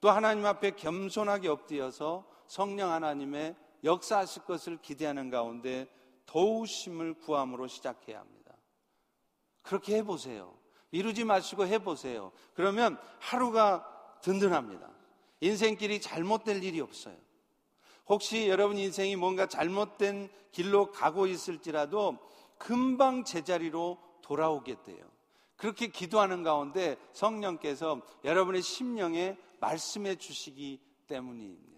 또 0.01 0.09
하나님 0.09 0.45
앞에 0.45 0.71
겸손하게 0.71 1.47
엎드려서 1.47 2.25
성령 2.47 2.91
하나님의 2.91 3.55
역사하실 3.83 4.43
것을 4.43 4.77
기대하는 4.81 5.29
가운데 5.29 5.87
도우심을 6.25 7.15
구함으로 7.15 7.67
시작해야 7.67 8.19
합니다. 8.19 8.40
그렇게 9.61 9.97
해보세요. 9.97 10.55
미루지 10.89 11.23
마시고 11.23 11.65
해보세요. 11.65 12.31
그러면 12.53 12.97
하루가 13.19 13.87
든든합니다. 14.21 14.89
인생길이 15.39 16.01
잘못될 16.01 16.63
일이 16.63 16.79
없어요. 16.81 17.17
혹시 18.07 18.49
여러분 18.49 18.77
인생이 18.77 19.15
뭔가 19.15 19.47
잘못된 19.47 20.29
길로 20.51 20.91
가고 20.91 21.27
있을지라도 21.27 22.17
금방 22.57 23.23
제자리로 23.23 23.97
돌아오게 24.21 24.83
돼요. 24.83 25.03
그렇게 25.55 25.87
기도하는 25.87 26.43
가운데 26.43 26.97
성령께서 27.13 28.01
여러분의 28.23 28.61
심령에 28.61 29.37
말씀해 29.59 30.15
주시기 30.15 30.81
때문입니다. 31.07 31.71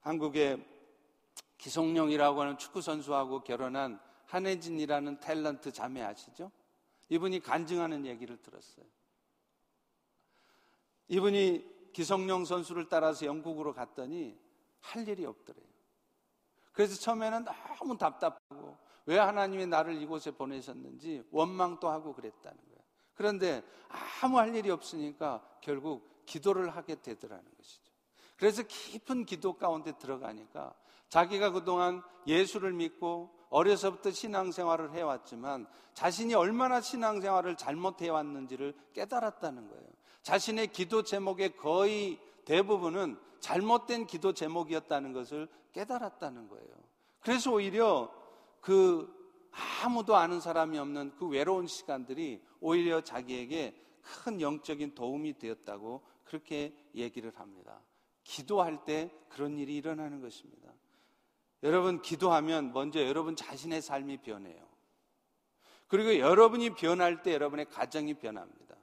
한국의 0.00 0.64
기성용이라고 1.58 2.40
하는 2.40 2.58
축구 2.58 2.80
선수하고 2.80 3.42
결혼한 3.44 4.00
한혜진이라는 4.30 5.18
탤런트 5.18 5.72
자매 5.72 6.02
아시죠? 6.02 6.52
이분이 7.08 7.40
간증하는 7.40 8.06
얘기를 8.06 8.36
들었어요. 8.40 8.86
이분이 11.08 11.90
기성용 11.92 12.44
선수를 12.44 12.88
따라서 12.88 13.26
영국으로 13.26 13.74
갔더니 13.74 14.38
할 14.80 15.08
일이 15.08 15.26
없더래요. 15.26 15.66
그래서 16.72 16.94
처음에는 17.00 17.44
너무 17.44 17.98
답답하고 17.98 18.76
왜 19.06 19.18
하나님이 19.18 19.66
나를 19.66 20.00
이곳에 20.00 20.30
보내셨는지 20.30 21.24
원망도 21.32 21.88
하고 21.88 22.14
그랬다는 22.14 22.56
거예요. 22.56 22.80
그런데 23.14 23.64
아무 24.22 24.38
할 24.38 24.54
일이 24.54 24.70
없으니까 24.70 25.44
결국 25.60 26.24
기도를 26.26 26.70
하게 26.70 26.94
되더라는 27.02 27.44
것이죠. 27.56 27.92
그래서 28.36 28.62
깊은 28.62 29.26
기도 29.26 29.54
가운데 29.54 29.98
들어가니까 29.98 30.72
자기가 31.08 31.50
그동안 31.50 32.02
예수를 32.28 32.72
믿고 32.72 33.39
어려서부터 33.50 34.10
신앙생활을 34.12 34.92
해왔지만 34.92 35.66
자신이 35.94 36.34
얼마나 36.34 36.80
신앙생활을 36.80 37.56
잘못해왔는지를 37.56 38.74
깨달았다는 38.94 39.68
거예요. 39.68 39.86
자신의 40.22 40.68
기도 40.68 41.02
제목의 41.02 41.56
거의 41.56 42.18
대부분은 42.44 43.18
잘못된 43.40 44.06
기도 44.06 44.32
제목이었다는 44.32 45.12
것을 45.12 45.48
깨달았다는 45.72 46.48
거예요. 46.48 46.68
그래서 47.20 47.52
오히려 47.52 48.10
그 48.60 49.20
아무도 49.82 50.16
아는 50.16 50.40
사람이 50.40 50.78
없는 50.78 51.16
그 51.16 51.26
외로운 51.26 51.66
시간들이 51.66 52.42
오히려 52.60 53.00
자기에게 53.00 53.74
큰 54.00 54.40
영적인 54.40 54.94
도움이 54.94 55.38
되었다고 55.38 56.02
그렇게 56.24 56.74
얘기를 56.94 57.32
합니다. 57.36 57.80
기도할 58.22 58.84
때 58.84 59.10
그런 59.28 59.58
일이 59.58 59.76
일어나는 59.76 60.20
것입니다. 60.20 60.72
여러분, 61.62 62.00
기도하면 62.02 62.72
먼저 62.72 63.00
여러분 63.06 63.36
자신의 63.36 63.82
삶이 63.82 64.18
변해요. 64.18 64.70
그리고 65.88 66.18
여러분이 66.18 66.74
변할 66.74 67.22
때 67.22 67.34
여러분의 67.34 67.66
가정이 67.66 68.14
변합니다. 68.14 68.76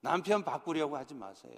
남편 0.00 0.44
바꾸려고 0.44 0.96
하지 0.96 1.14
마세요. 1.14 1.54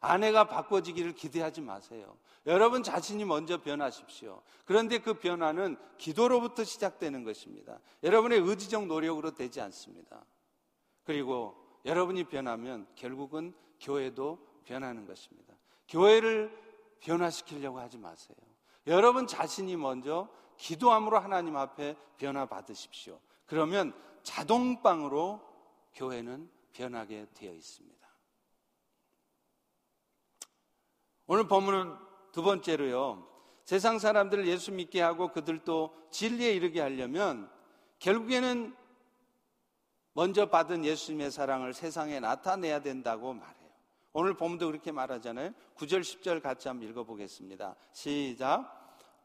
아내가 0.00 0.44
바꿔지기를 0.44 1.12
기대하지 1.12 1.60
마세요. 1.60 2.16
여러분 2.46 2.82
자신이 2.82 3.24
먼저 3.26 3.60
변하십시오. 3.60 4.42
그런데 4.64 4.98
그 4.98 5.14
변화는 5.14 5.76
기도로부터 5.98 6.64
시작되는 6.64 7.22
것입니다. 7.22 7.78
여러분의 8.02 8.40
의지적 8.40 8.86
노력으로 8.86 9.34
되지 9.34 9.60
않습니다. 9.60 10.24
그리고 11.04 11.54
여러분이 11.84 12.24
변하면 12.24 12.86
결국은 12.94 13.54
교회도 13.80 14.38
변하는 14.64 15.06
것입니다. 15.06 15.54
교회를 15.88 16.50
변화시키려고 17.00 17.78
하지 17.78 17.98
마세요. 17.98 18.36
여러분 18.90 19.26
자신이 19.26 19.76
먼저 19.76 20.28
기도함으로 20.56 21.18
하나님 21.18 21.56
앞에 21.56 21.96
변화 22.18 22.46
받으십시오. 22.46 23.20
그러면 23.46 23.94
자동방으로 24.22 25.40
교회는 25.94 26.50
변하게 26.72 27.26
되어 27.34 27.52
있습니다. 27.52 28.00
오늘 31.26 31.46
본문은 31.46 31.96
두 32.32 32.42
번째로요. 32.42 33.26
세상 33.64 33.98
사람들을 34.00 34.48
예수 34.48 34.72
믿게 34.72 35.00
하고 35.00 35.28
그들도 35.28 35.94
진리에 36.10 36.52
이르게 36.52 36.80
하려면 36.80 37.48
결국에는 38.00 38.76
먼저 40.12 40.50
받은 40.50 40.84
예수님의 40.84 41.30
사랑을 41.30 41.72
세상에 41.72 42.18
나타내야 42.18 42.80
된다고 42.82 43.32
말해요. 43.32 43.70
오늘 44.12 44.34
본문도 44.34 44.66
그렇게 44.66 44.90
말하잖아요. 44.90 45.52
9절, 45.76 46.00
10절 46.00 46.42
같이 46.42 46.66
한번 46.66 46.88
읽어보겠습니다. 46.88 47.76
시작. 47.92 48.79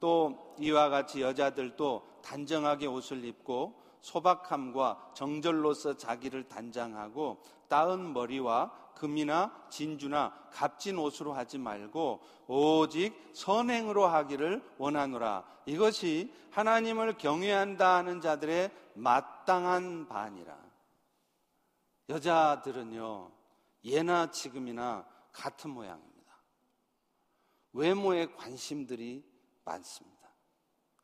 또 0.05 0.55
이와 0.59 0.89
같이 0.89 1.23
여자들도 1.23 2.19
단정하게 2.21 2.85
옷을 2.85 3.25
입고 3.25 3.81
소박함과 4.01 5.13
정절로서 5.15 5.97
자기를 5.97 6.47
단장하고 6.47 7.41
따은 7.67 8.13
머리와 8.13 8.71
금이나 8.93 9.67
진주나 9.71 10.49
값진 10.51 10.99
옷으로 10.99 11.33
하지 11.33 11.57
말고 11.57 12.21
오직 12.45 13.15
선행으로 13.33 14.05
하기를 14.05 14.61
원하노라. 14.77 15.43
이것이 15.65 16.31
하나님을 16.51 17.17
경외한다 17.17 17.95
하는 17.95 18.21
자들의 18.21 18.69
마땅한 18.93 20.07
반이라. 20.07 20.55
여자들은요, 22.09 23.31
예나 23.85 24.29
지금이나 24.29 25.03
같은 25.31 25.71
모양입니다. 25.71 26.31
외모에 27.73 28.27
관심들이 28.27 29.33
많습니다. 29.65 30.15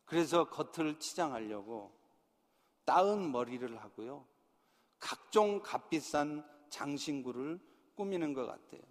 그래서 0.05 0.49
겉을 0.49 0.99
치장하려고 0.99 1.91
따은 2.85 3.31
머리를 3.31 3.77
하고요. 3.81 4.25
각종 4.99 5.61
값비싼 5.61 6.45
장신구를 6.69 7.59
꾸미는 7.95 8.33
것 8.33 8.45
같아요. 8.45 8.81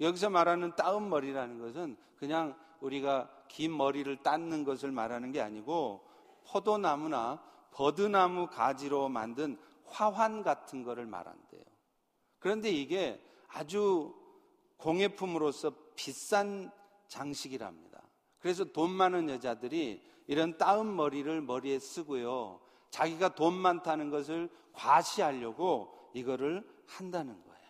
여기서 0.00 0.30
말하는 0.30 0.74
따은 0.76 1.08
머리라는 1.08 1.58
것은 1.58 1.96
그냥 2.16 2.58
우리가 2.80 3.44
긴 3.48 3.76
머리를 3.76 4.22
닦는 4.22 4.64
것을 4.64 4.90
말하는 4.90 5.32
게 5.32 5.40
아니고 5.40 6.04
포도나무나 6.46 7.42
버드나무 7.72 8.48
가지로 8.48 9.08
만든 9.08 9.58
화환 9.86 10.42
같은 10.42 10.82
것을 10.82 11.06
말한대요. 11.06 11.62
그런데 12.38 12.70
이게 12.70 13.22
아주 13.48 14.14
공예품으로서 14.76 15.72
비싼 15.94 16.70
장식이랍니다. 17.08 17.93
그래서 18.44 18.62
돈 18.62 18.90
많은 18.90 19.30
여자들이 19.30 20.02
이런 20.26 20.58
따은 20.58 20.94
머리를 20.94 21.40
머리에 21.40 21.78
쓰고요. 21.78 22.60
자기가 22.90 23.34
돈 23.34 23.54
많다는 23.54 24.10
것을 24.10 24.50
과시하려고 24.74 26.10
이거를 26.12 26.62
한다는 26.86 27.42
거예요. 27.42 27.68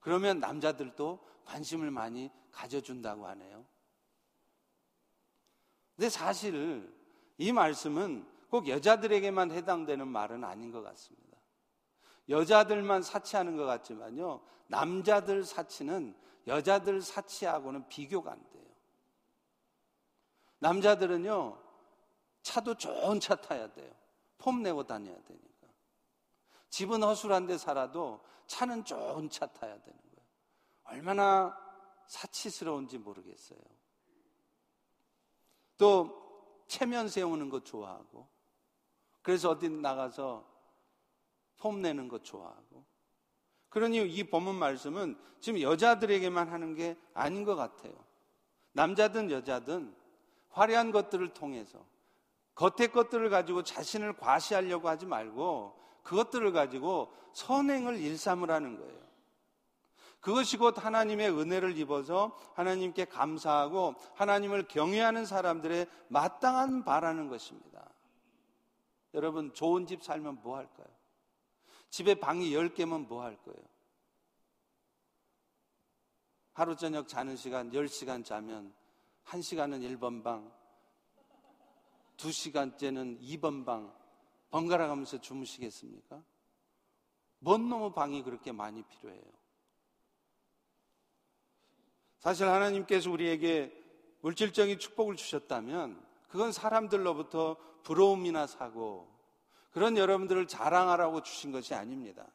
그러면 0.00 0.40
남자들도 0.40 1.20
관심을 1.44 1.92
많이 1.92 2.32
가져준다고 2.50 3.28
하네요. 3.28 3.64
근데 5.94 6.08
사실 6.08 6.92
이 7.38 7.52
말씀은 7.52 8.26
꼭 8.48 8.66
여자들에게만 8.66 9.52
해당되는 9.52 10.08
말은 10.08 10.42
아닌 10.42 10.72
것 10.72 10.82
같습니다. 10.82 11.38
여자들만 12.28 13.02
사치하는 13.02 13.56
것 13.56 13.66
같지만요. 13.66 14.40
남자들 14.66 15.44
사치는 15.44 16.16
여자들 16.48 17.02
사치하고는 17.02 17.86
비교가 17.86 18.32
안 18.32 18.50
돼요. 18.50 18.69
남자들은요, 20.60 21.58
차도 22.42 22.74
좋은 22.76 23.20
차 23.20 23.34
타야 23.34 23.70
돼요. 23.72 23.92
폼 24.38 24.62
내고 24.62 24.84
다녀야 24.84 25.16
되니까. 25.22 25.66
집은 26.70 27.02
허술한 27.02 27.46
데 27.46 27.58
살아도 27.58 28.24
차는 28.46 28.84
좋은 28.84 29.28
차 29.28 29.46
타야 29.46 29.72
되는 29.80 29.98
거예요. 29.98 30.26
얼마나 30.84 31.56
사치스러운지 32.06 32.98
모르겠어요. 32.98 33.58
또 35.76 36.64
체면 36.66 37.08
세우는 37.08 37.48
거 37.48 37.60
좋아하고 37.60 38.28
그래서 39.22 39.50
어디 39.50 39.68
나가서 39.68 40.46
폼 41.56 41.82
내는 41.82 42.08
거 42.08 42.18
좋아하고 42.18 42.84
그러니 43.68 43.98
이 44.12 44.24
본문 44.24 44.56
말씀은 44.56 45.18
지금 45.40 45.60
여자들에게만 45.60 46.48
하는 46.48 46.74
게 46.74 46.96
아닌 47.14 47.44
것 47.44 47.54
같아요. 47.54 47.92
남자든 48.72 49.30
여자든 49.30 49.94
화려한 50.50 50.90
것들을 50.90 51.32
통해서 51.34 51.84
겉의 52.54 52.92
것들을 52.92 53.30
가지고 53.30 53.62
자신을 53.62 54.14
과시하려고 54.16 54.88
하지 54.88 55.06
말고 55.06 55.78
그것들을 56.02 56.52
가지고 56.52 57.12
선행을 57.32 57.98
일삼으라는 57.98 58.78
거예요. 58.78 59.00
그것이 60.20 60.58
곧 60.58 60.84
하나님의 60.84 61.30
은혜를 61.30 61.78
입어서 61.78 62.36
하나님께 62.54 63.06
감사하고 63.06 63.94
하나님을 64.14 64.68
경외하는 64.68 65.24
사람들의 65.24 65.86
마땅한 66.08 66.84
바라는 66.84 67.28
것입니다. 67.28 67.88
여러분, 69.14 69.52
좋은 69.54 69.86
집 69.86 70.04
살면 70.04 70.40
뭐 70.42 70.58
할까요? 70.58 70.86
집에 71.88 72.14
방이 72.14 72.50
10개면 72.50 73.08
뭐 73.08 73.22
할 73.22 73.36
거예요? 73.38 73.70
하루 76.52 76.76
저녁 76.76 77.08
자는 77.08 77.36
시간 77.36 77.70
10시간 77.70 78.22
자면 78.22 78.74
1시간은 79.30 79.80
1번 79.98 80.24
방, 80.24 80.52
2시간째는 82.16 83.20
2번 83.20 83.64
방, 83.64 83.94
번갈아 84.50 84.88
가면서 84.88 85.20
주무시겠습니까? 85.20 86.22
뭔 87.38 87.68
놈의 87.68 87.94
방이 87.94 88.22
그렇게 88.22 88.50
많이 88.50 88.82
필요해요? 88.82 89.22
사실 92.18 92.46
하나님께서 92.46 93.10
우리에게 93.10 93.72
물질적인 94.20 94.78
축복을 94.78 95.16
주셨다면 95.16 96.04
그건 96.28 96.52
사람들로부터 96.52 97.56
부러움이나 97.84 98.46
사고 98.46 99.08
그런 99.70 99.96
여러분들을 99.96 100.48
자랑하라고 100.48 101.22
주신 101.22 101.52
것이 101.52 101.72
아닙니다. 101.74 102.26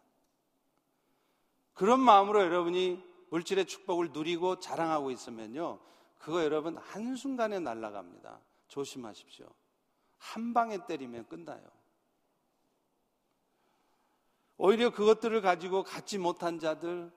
그런 1.73 1.99
마음으로 1.99 2.41
여러분이 2.41 3.03
물질의 3.29 3.65
축복을 3.65 4.11
누리고 4.13 4.59
자랑하고 4.59 5.11
있으면요. 5.11 5.79
그거 6.19 6.43
여러분 6.43 6.77
한순간에 6.77 7.59
날아갑니다. 7.59 8.39
조심하십시오. 8.67 9.47
한 10.17 10.53
방에 10.53 10.85
때리면 10.85 11.27
끝나요. 11.27 11.61
오히려 14.57 14.89
그것들을 14.89 15.41
가지고 15.41 15.83
갖지 15.83 16.17
못한 16.17 16.59
자들, 16.59 17.11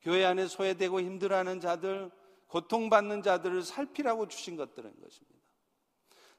교회 0.00 0.24
안에 0.24 0.46
소외되고 0.46 1.00
힘들어하는 1.00 1.60
자들, 1.60 2.10
고통받는 2.46 3.22
자들을 3.22 3.62
살피라고 3.62 4.28
주신 4.28 4.56
것들인 4.56 4.92
것입니다. 5.00 5.40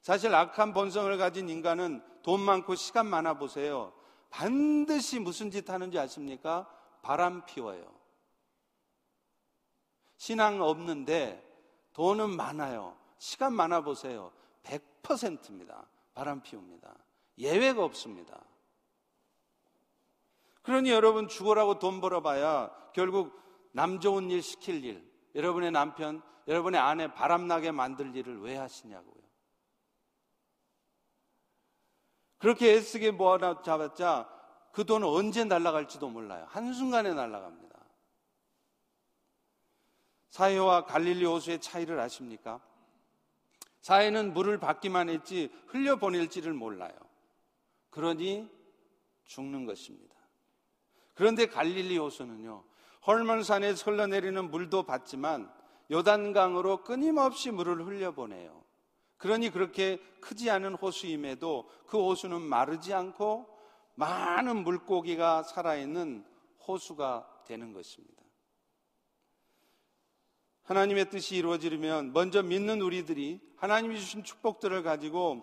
사실 0.00 0.34
악한 0.34 0.74
본성을 0.74 1.16
가진 1.16 1.48
인간은 1.48 2.02
돈 2.22 2.40
많고 2.40 2.74
시간 2.74 3.06
많아 3.06 3.38
보세요. 3.38 3.92
반드시 4.30 5.18
무슨 5.18 5.50
짓 5.50 5.68
하는지 5.70 5.98
아십니까? 5.98 6.68
바람 7.02 7.44
피워요. 7.46 8.03
신앙 10.24 10.62
없는데 10.62 11.44
돈은 11.92 12.30
많아요. 12.30 12.96
시간 13.18 13.52
많아 13.52 13.82
보세요. 13.82 14.32
100%입니다. 14.62 15.86
바람 16.14 16.40
피웁니다. 16.40 16.94
예외가 17.36 17.84
없습니다. 17.84 18.42
그러니 20.62 20.90
여러분 20.90 21.28
죽어라고 21.28 21.78
돈 21.78 22.00
벌어봐야 22.00 22.74
결국 22.94 23.38
남 23.72 24.00
좋은 24.00 24.30
일 24.30 24.40
시킬 24.40 24.82
일, 24.86 25.06
여러분의 25.34 25.72
남편, 25.72 26.22
여러분의 26.48 26.80
아내 26.80 27.12
바람나게 27.12 27.72
만들 27.72 28.16
일을 28.16 28.40
왜 28.40 28.56
하시냐고요. 28.56 29.22
그렇게 32.38 32.72
애쓰게 32.72 33.10
모아 33.10 33.60
잡았자 33.60 34.26
그 34.72 34.86
돈은 34.86 35.06
언제 35.06 35.44
날아갈지도 35.44 36.08
몰라요. 36.08 36.46
한순간에 36.48 37.12
날아갑니다. 37.12 37.63
사해와 40.34 40.84
갈릴리 40.86 41.24
호수의 41.24 41.60
차이를 41.60 42.00
아십니까? 42.00 42.60
사해는 43.82 44.34
물을 44.34 44.58
받기만 44.58 45.08
했지 45.08 45.48
흘려보낼지를 45.68 46.52
몰라요. 46.52 46.92
그러니 47.90 48.50
죽는 49.26 49.64
것입니다. 49.64 50.12
그런데 51.14 51.46
갈릴리 51.46 51.98
호수는요, 51.98 52.64
헐몬산에 53.06 53.74
흘러내리는 53.74 54.50
물도 54.50 54.82
받지만 54.82 55.48
요단강으로 55.92 56.82
끊임없이 56.82 57.52
물을 57.52 57.86
흘려보내요. 57.86 58.64
그러니 59.18 59.50
그렇게 59.50 59.98
크지 60.20 60.50
않은 60.50 60.74
호수임에도 60.74 61.70
그 61.86 61.96
호수는 61.96 62.42
마르지 62.42 62.92
않고 62.92 63.46
많은 63.94 64.64
물고기가 64.64 65.44
살아있는 65.44 66.26
호수가 66.66 67.44
되는 67.46 67.72
것입니다. 67.72 68.23
하나님의 70.64 71.10
뜻이 71.10 71.36
이루어지려면 71.36 72.12
먼저 72.12 72.42
믿는 72.42 72.80
우리들이 72.80 73.40
하나님이 73.56 73.98
주신 73.98 74.24
축복들을 74.24 74.82
가지고 74.82 75.42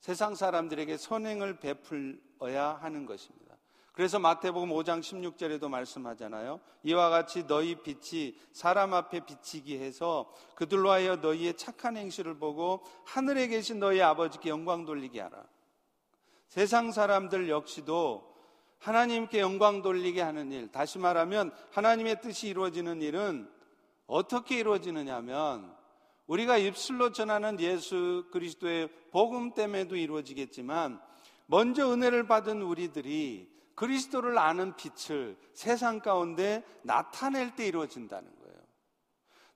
세상 0.00 0.34
사람들에게 0.34 0.96
선행을 0.96 1.58
베풀어야 1.58 2.78
하는 2.80 3.04
것입니다. 3.04 3.56
그래서 3.92 4.20
마태복음 4.20 4.68
5장 4.68 5.00
16절에도 5.00 5.68
말씀하잖아요. 5.68 6.60
이와 6.84 7.10
같이 7.10 7.48
너희 7.48 7.82
빛이 7.82 8.38
사람 8.52 8.94
앞에 8.94 9.26
비치기 9.26 9.76
해서 9.78 10.32
그들로 10.54 10.92
하여 10.92 11.16
너희의 11.16 11.56
착한 11.56 11.96
행실을 11.96 12.38
보고 12.38 12.84
하늘에 13.04 13.48
계신 13.48 13.80
너희 13.80 14.00
아버지께 14.00 14.50
영광 14.50 14.84
돌리게 14.84 15.20
하라. 15.20 15.44
세상 16.46 16.92
사람들 16.92 17.48
역시도 17.48 18.32
하나님께 18.78 19.40
영광 19.40 19.82
돌리게 19.82 20.22
하는 20.22 20.52
일, 20.52 20.70
다시 20.70 21.00
말하면 21.00 21.52
하나님의 21.72 22.20
뜻이 22.20 22.46
이루어지는 22.46 23.02
일은 23.02 23.50
어떻게 24.08 24.58
이루어지느냐 24.58 25.14
하면 25.16 25.76
우리가 26.26 26.56
입술로 26.56 27.12
전하는 27.12 27.60
예수 27.60 28.26
그리스도의 28.32 28.88
복음 29.12 29.54
때문에도 29.54 29.96
이루어지겠지만 29.96 31.00
먼저 31.46 31.92
은혜를 31.92 32.26
받은 32.26 32.62
우리들이 32.62 33.48
그리스도를 33.74 34.38
아는 34.38 34.74
빛을 34.76 35.38
세상 35.52 36.00
가운데 36.00 36.64
나타낼 36.82 37.54
때 37.54 37.66
이루어진다는 37.66 38.28
거예요. 38.40 38.58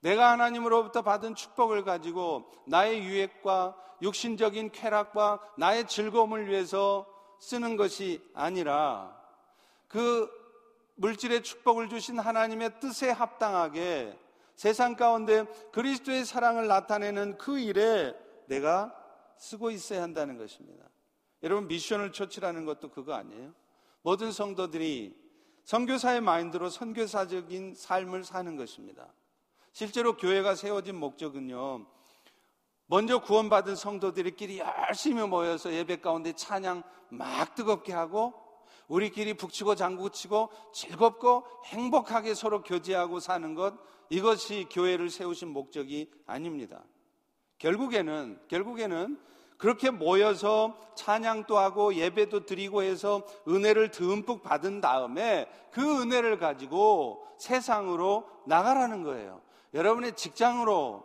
내가 0.00 0.30
하나님으로부터 0.32 1.02
받은 1.02 1.34
축복을 1.34 1.84
가지고 1.84 2.50
나의 2.66 3.02
유익과 3.04 3.76
육신적인 4.02 4.70
쾌락과 4.72 5.40
나의 5.56 5.86
즐거움을 5.88 6.48
위해서 6.48 7.06
쓰는 7.40 7.76
것이 7.76 8.22
아니라 8.34 9.16
그 9.88 10.30
물질의 10.96 11.42
축복을 11.42 11.88
주신 11.88 12.18
하나님의 12.18 12.80
뜻에 12.80 13.10
합당하게 13.10 14.18
세상 14.56 14.96
가운데 14.96 15.44
그리스도의 15.72 16.24
사랑을 16.24 16.66
나타내는 16.66 17.38
그 17.38 17.58
일에 17.58 18.14
내가 18.46 18.94
쓰고 19.38 19.70
있어야 19.70 20.02
한다는 20.02 20.38
것입니다. 20.38 20.84
여러분 21.42 21.66
미션을 21.66 22.12
처치라는 22.12 22.64
것도 22.64 22.90
그거 22.90 23.14
아니에요? 23.14 23.52
모든 24.02 24.30
성도들이 24.30 25.16
선교사의 25.64 26.20
마인드로 26.20 26.68
선교사적인 26.68 27.74
삶을 27.76 28.24
사는 28.24 28.56
것입니다. 28.56 29.12
실제로 29.72 30.16
교회가 30.16 30.54
세워진 30.54 30.96
목적은요. 30.96 31.86
먼저 32.86 33.20
구원받은 33.20 33.74
성도들끼리 33.74 34.58
열심히 34.58 35.26
모여서 35.26 35.72
예배 35.72 36.00
가운데 36.00 36.32
찬양 36.32 36.82
막 37.10 37.54
뜨겁게 37.54 37.92
하고 37.92 38.34
우리끼리 38.92 39.32
북치고 39.32 39.74
장구치고 39.74 40.50
즐겁고 40.74 41.46
행복하게 41.64 42.34
서로 42.34 42.62
교제하고 42.62 43.20
사는 43.20 43.54
것 43.54 43.72
이것이 44.10 44.66
교회를 44.70 45.08
세우신 45.08 45.48
목적이 45.48 46.10
아닙니다. 46.26 46.84
결국에는 47.56 48.38
결국에는 48.48 49.18
그렇게 49.56 49.88
모여서 49.88 50.78
찬양도 50.94 51.56
하고 51.56 51.94
예배도 51.94 52.44
드리고 52.44 52.82
해서 52.82 53.22
은혜를 53.48 53.92
듬뿍 53.92 54.42
받은 54.42 54.82
다음에 54.82 55.48
그 55.70 56.02
은혜를 56.02 56.38
가지고 56.38 57.26
세상으로 57.38 58.28
나가라는 58.46 59.04
거예요. 59.04 59.40
여러분의 59.72 60.16
직장으로 60.16 61.02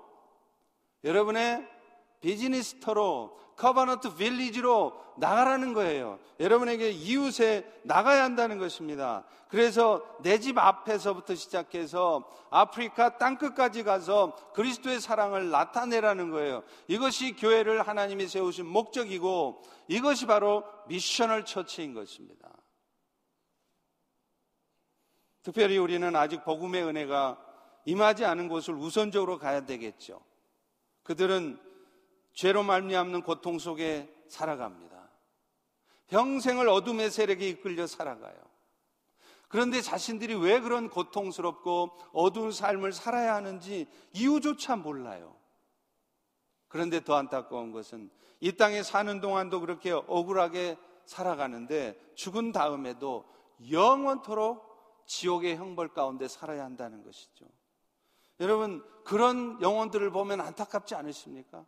여러분의 1.05 1.65
비즈니스터로 2.19 3.37
커버너트 3.57 4.15
빌리지로 4.15 4.93
나가라는 5.17 5.73
거예요. 5.73 6.19
여러분에게 6.39 6.91
이웃에 6.91 7.67
나가야 7.83 8.23
한다는 8.23 8.59
것입니다. 8.59 9.25
그래서 9.49 10.05
내 10.21 10.39
집 10.39 10.57
앞에서부터 10.57 11.33
시작해서 11.35 12.29
아프리카 12.51 13.17
땅끝까지 13.17 13.83
가서 13.83 14.35
그리스도의 14.53 15.01
사랑을 15.01 15.49
나타내라는 15.49 16.29
거예요. 16.29 16.63
이것이 16.87 17.35
교회를 17.35 17.87
하나님이 17.87 18.27
세우신 18.27 18.67
목적이고 18.67 19.61
이것이 19.87 20.27
바로 20.27 20.63
미셔널 20.87 21.43
처치인 21.43 21.95
것입니다. 21.95 22.49
특별히 25.41 25.77
우리는 25.77 26.15
아직 26.15 26.43
복음의 26.43 26.83
은혜가 26.83 27.37
임하지 27.85 28.25
않은 28.25 28.49
곳을 28.49 28.75
우선적으로 28.75 29.39
가야 29.39 29.65
되겠죠. 29.65 30.21
그들은 31.03 31.66
죄로 32.37 32.61
말미암는 32.61 33.23
고통 33.23 33.57
속에 33.57 34.07
살아갑니다. 34.27 35.09
평생을 36.05 36.69
어둠의 36.69 37.09
세력에 37.09 37.49
이끌려 37.49 37.87
살아가요. 37.87 38.35
그런데 39.47 39.81
자신들이 39.81 40.35
왜 40.35 40.59
그런 40.59 40.87
고통스럽고 40.87 41.97
어두운 42.13 42.51
삶을 42.51 42.93
살아야 42.93 43.33
하는지 43.33 43.87
이유조차 44.13 44.75
몰라요. 44.75 45.35
그런데 46.67 47.03
더 47.03 47.15
안타까운 47.15 47.71
것은 47.71 48.11
이 48.39 48.51
땅에 48.51 48.83
사는 48.83 49.19
동안도 49.19 49.59
그렇게 49.61 49.91
억울하게 49.91 50.77
살아가는데 51.05 51.99
죽은 52.13 52.51
다음에도 52.51 53.25
영원토록 53.71 55.07
지옥의 55.07 55.57
형벌 55.57 55.87
가운데 55.87 56.27
살아야 56.27 56.65
한다는 56.65 57.03
것이죠. 57.03 57.45
여러분, 58.39 58.85
그런 59.03 59.59
영혼들을 59.59 60.11
보면 60.11 60.39
안타깝지 60.39 60.93
않으십니까? 60.93 61.65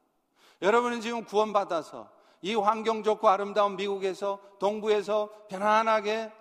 여러분은 0.62 1.02
지금 1.02 1.24
구원받아서 1.24 2.10
이 2.42 2.56
환경 2.56 3.04
좋고 3.04 3.28
아름다운 3.28 3.76
미국에서 3.76 4.40
동부에서 4.60 5.48
편안하게 5.48 6.32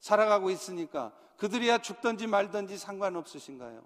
살아가고 0.00 0.50
있으니까 0.50 1.12
그들이야 1.36 1.78
죽든지 1.78 2.26
말든지 2.26 2.78
상관없으신가요? 2.78 3.84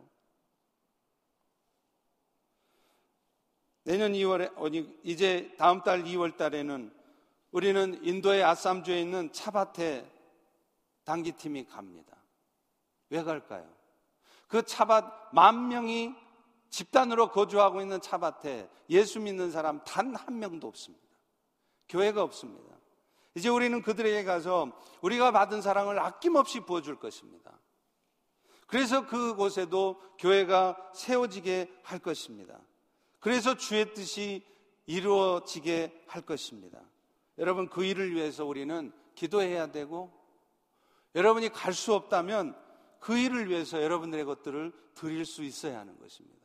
내년 3.85 4.13
2월에, 4.13 5.01
이제 5.03 5.55
다음 5.57 5.83
달 5.83 6.05
2월 6.05 6.37
달에는 6.37 6.93
우리는 7.53 8.05
인도의 8.05 8.45
아쌈주에 8.45 9.01
있는 9.01 9.33
차밭에 9.33 10.07
단기팀이 11.05 11.65
갑니다. 11.65 12.17
왜 13.09 13.23
갈까요? 13.23 13.67
그 14.47 14.63
차밭 14.63 15.33
만 15.33 15.69
명이 15.69 16.15
집단으로 16.71 17.31
거주하고 17.31 17.81
있는 17.81 18.01
차밭에 18.01 18.69
예수 18.91 19.21
믿는 19.21 19.51
사람 19.51 19.83
단 19.85 20.15
한 20.15 20.39
명도 20.39 20.67
없습니다. 20.69 21.05
교회가 21.89 22.23
없습니다. 22.23 22.77
이제 23.35 23.49
우리는 23.49 23.81
그들에게 23.83 24.25
가서 24.25 24.73
우리가 25.01 25.31
받은 25.33 25.63
사랑을 25.63 25.99
아낌없이 25.99 26.61
부어줄 26.61 26.99
것입니다. 26.99 27.59
그래서 28.67 29.07
그곳에도 29.07 30.01
교회가 30.19 30.77
세워지게 30.95 31.81
할 31.83 31.99
것입니다. 31.99 32.61
그래서 33.21 33.55
주의 33.57 33.95
뜻이 33.95 34.45
이루어지게 34.87 36.05
할 36.07 36.23
것입니다. 36.23 36.81
여러분, 37.39 37.69
그 37.69 37.85
일을 37.85 38.15
위해서 38.15 38.45
우리는 38.45 38.93
기도해야 39.15 39.69
되고, 39.69 40.13
여러분이 41.15 41.51
갈 41.51 41.73
수 41.73 41.95
없다면 41.95 42.57
그 43.01 43.17
일을 43.17 43.49
위해서 43.49 43.83
여러분들의 43.83 44.25
것들을 44.25 44.73
드릴 44.95 45.25
수 45.25 45.43
있어야 45.45 45.79
하는 45.81 45.99
것입니다. 45.99 46.38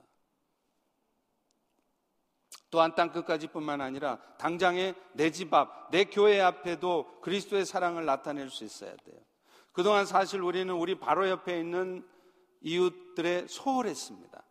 또한 2.70 2.95
땅 2.95 3.12
끝까지뿐만 3.12 3.82
아니라 3.82 4.18
당장에 4.38 4.95
내집 5.14 5.54
앞, 5.54 5.91
내 5.91 6.06
교회 6.06 6.41
앞에도 6.41 7.20
그리스도의 7.22 7.66
사랑을 7.66 8.06
나타낼 8.06 8.49
수 8.49 8.64
있어야 8.64 8.95
돼요. 8.95 9.20
그동안 9.72 10.06
사실 10.06 10.41
우리는 10.41 10.74
우리 10.74 10.95
바로 10.99 11.30
옆에 11.30 11.60
있는 11.60 12.08
이웃들에 12.62 13.47
소홀했습니다. 13.47 14.43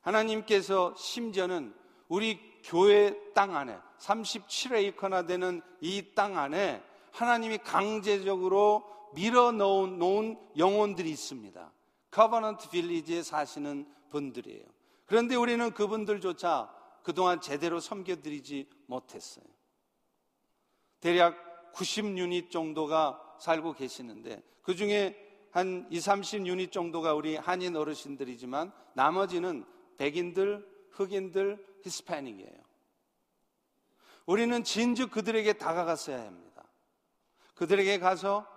하나님께서 0.00 0.94
심지어는 0.96 1.74
우리 2.08 2.38
교회 2.62 3.16
땅 3.34 3.56
안에 3.56 3.76
37에이커나 3.98 5.26
되는 5.26 5.62
이 5.80 6.14
땅 6.14 6.38
안에 6.38 6.82
하나님이 7.12 7.58
강제적으로 7.58 8.84
밀어 9.14 9.50
놓은 9.52 10.38
영혼들이 10.58 11.10
있습니다. 11.10 11.72
커버넌트 12.10 12.68
빌리지에 12.70 13.22
사시는 13.22 13.86
분들이에요. 14.10 14.64
그런데 15.06 15.34
우리는 15.36 15.70
그분들조차 15.72 16.75
그동안 17.06 17.40
제대로 17.40 17.78
섬겨드리지 17.78 18.68
못했어요. 18.86 19.44
대략 20.98 21.72
90유닛 21.72 22.50
정도가 22.50 23.36
살고 23.38 23.74
계시는데 23.74 24.42
그 24.62 24.74
중에 24.74 25.14
한 25.52 25.86
2, 25.88 25.98
30유닛 25.98 26.72
정도가 26.72 27.14
우리 27.14 27.36
한인 27.36 27.76
어르신들이지만 27.76 28.72
나머지는 28.94 29.64
백인들, 29.98 30.68
흑인들, 30.90 31.64
히스패닉이에요. 31.84 32.60
우리는 34.26 34.64
진즉 34.64 35.12
그들에게 35.12 35.52
다가갔어야 35.52 36.26
합니다. 36.26 36.64
그들에게 37.54 38.00
가서 38.00 38.48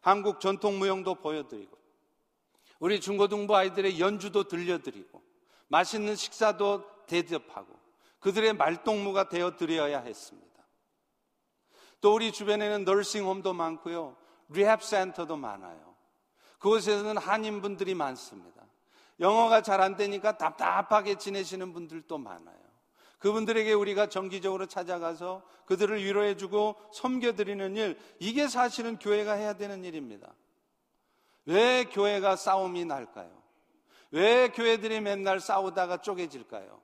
한국 0.00 0.40
전통 0.40 0.80
무용도 0.80 1.14
보여드리고 1.14 1.78
우리 2.80 3.00
중고등부 3.00 3.54
아이들의 3.54 4.00
연주도 4.00 4.48
들려드리고 4.48 5.22
맛있는 5.68 6.16
식사도 6.16 6.82
대접하고 7.10 7.78
그들의 8.20 8.52
말동무가 8.52 9.28
되어 9.28 9.56
드려야 9.56 10.00
했습니다. 10.00 10.48
또 12.00 12.14
우리 12.14 12.30
주변에는 12.32 12.84
널싱홈도 12.84 13.52
많고요. 13.52 14.16
리합 14.48 14.82
센터도 14.84 15.36
많아요. 15.36 15.96
그곳에서는 16.58 17.18
한인분들이 17.18 17.94
많습니다. 17.94 18.64
영어가 19.18 19.62
잘 19.62 19.80
안 19.80 19.96
되니까 19.96 20.38
답답하게 20.38 21.16
지내시는 21.16 21.72
분들도 21.72 22.16
많아요. 22.16 22.58
그분들에게 23.18 23.72
우리가 23.74 24.08
정기적으로 24.08 24.66
찾아가서 24.66 25.42
그들을 25.66 26.02
위로해주고 26.02 26.76
섬겨드리는 26.94 27.76
일, 27.76 27.98
이게 28.18 28.48
사실은 28.48 28.98
교회가 28.98 29.34
해야 29.34 29.52
되는 29.54 29.84
일입니다. 29.84 30.32
왜 31.44 31.84
교회가 31.84 32.36
싸움이 32.36 32.84
날까요? 32.86 33.30
왜 34.10 34.48
교회들이 34.48 35.00
맨날 35.00 35.38
싸우다가 35.40 35.98
쪼개질까요? 35.98 36.80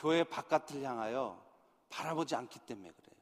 교회 0.00 0.24
바깥을 0.24 0.82
향하여 0.82 1.44
바라보지 1.90 2.34
않기 2.34 2.60
때문에 2.60 2.90
그래요. 2.90 3.20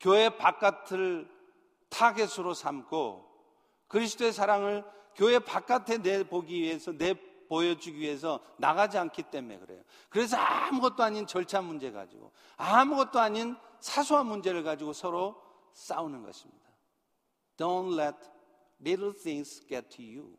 교회 0.00 0.36
바깥을 0.36 1.30
타겟으로 1.88 2.52
삼고 2.52 3.24
그리스도의 3.86 4.32
사랑을 4.32 4.84
교회 5.14 5.38
바깥에 5.38 5.98
내보기 5.98 6.60
위해서, 6.60 6.92
내 6.92 7.14
보여주기 7.48 7.98
위해서 7.98 8.40
나가지 8.58 8.98
않기 8.98 9.22
때문에 9.24 9.58
그래요. 9.60 9.82
그래서 10.10 10.36
아무것도 10.36 11.02
아닌 11.02 11.26
절차 11.26 11.62
문제 11.62 11.92
가지고, 11.92 12.32
아무것도 12.56 13.20
아닌 13.20 13.56
사소한 13.80 14.26
문제를 14.26 14.64
가지고 14.64 14.92
서로 14.92 15.40
싸우는 15.74 16.24
것입니다. 16.24 16.68
Don't 17.56 17.98
let 17.98 18.18
little 18.80 19.14
things 19.14 19.64
get 19.66 19.88
to 19.96 20.04
you. 20.04 20.36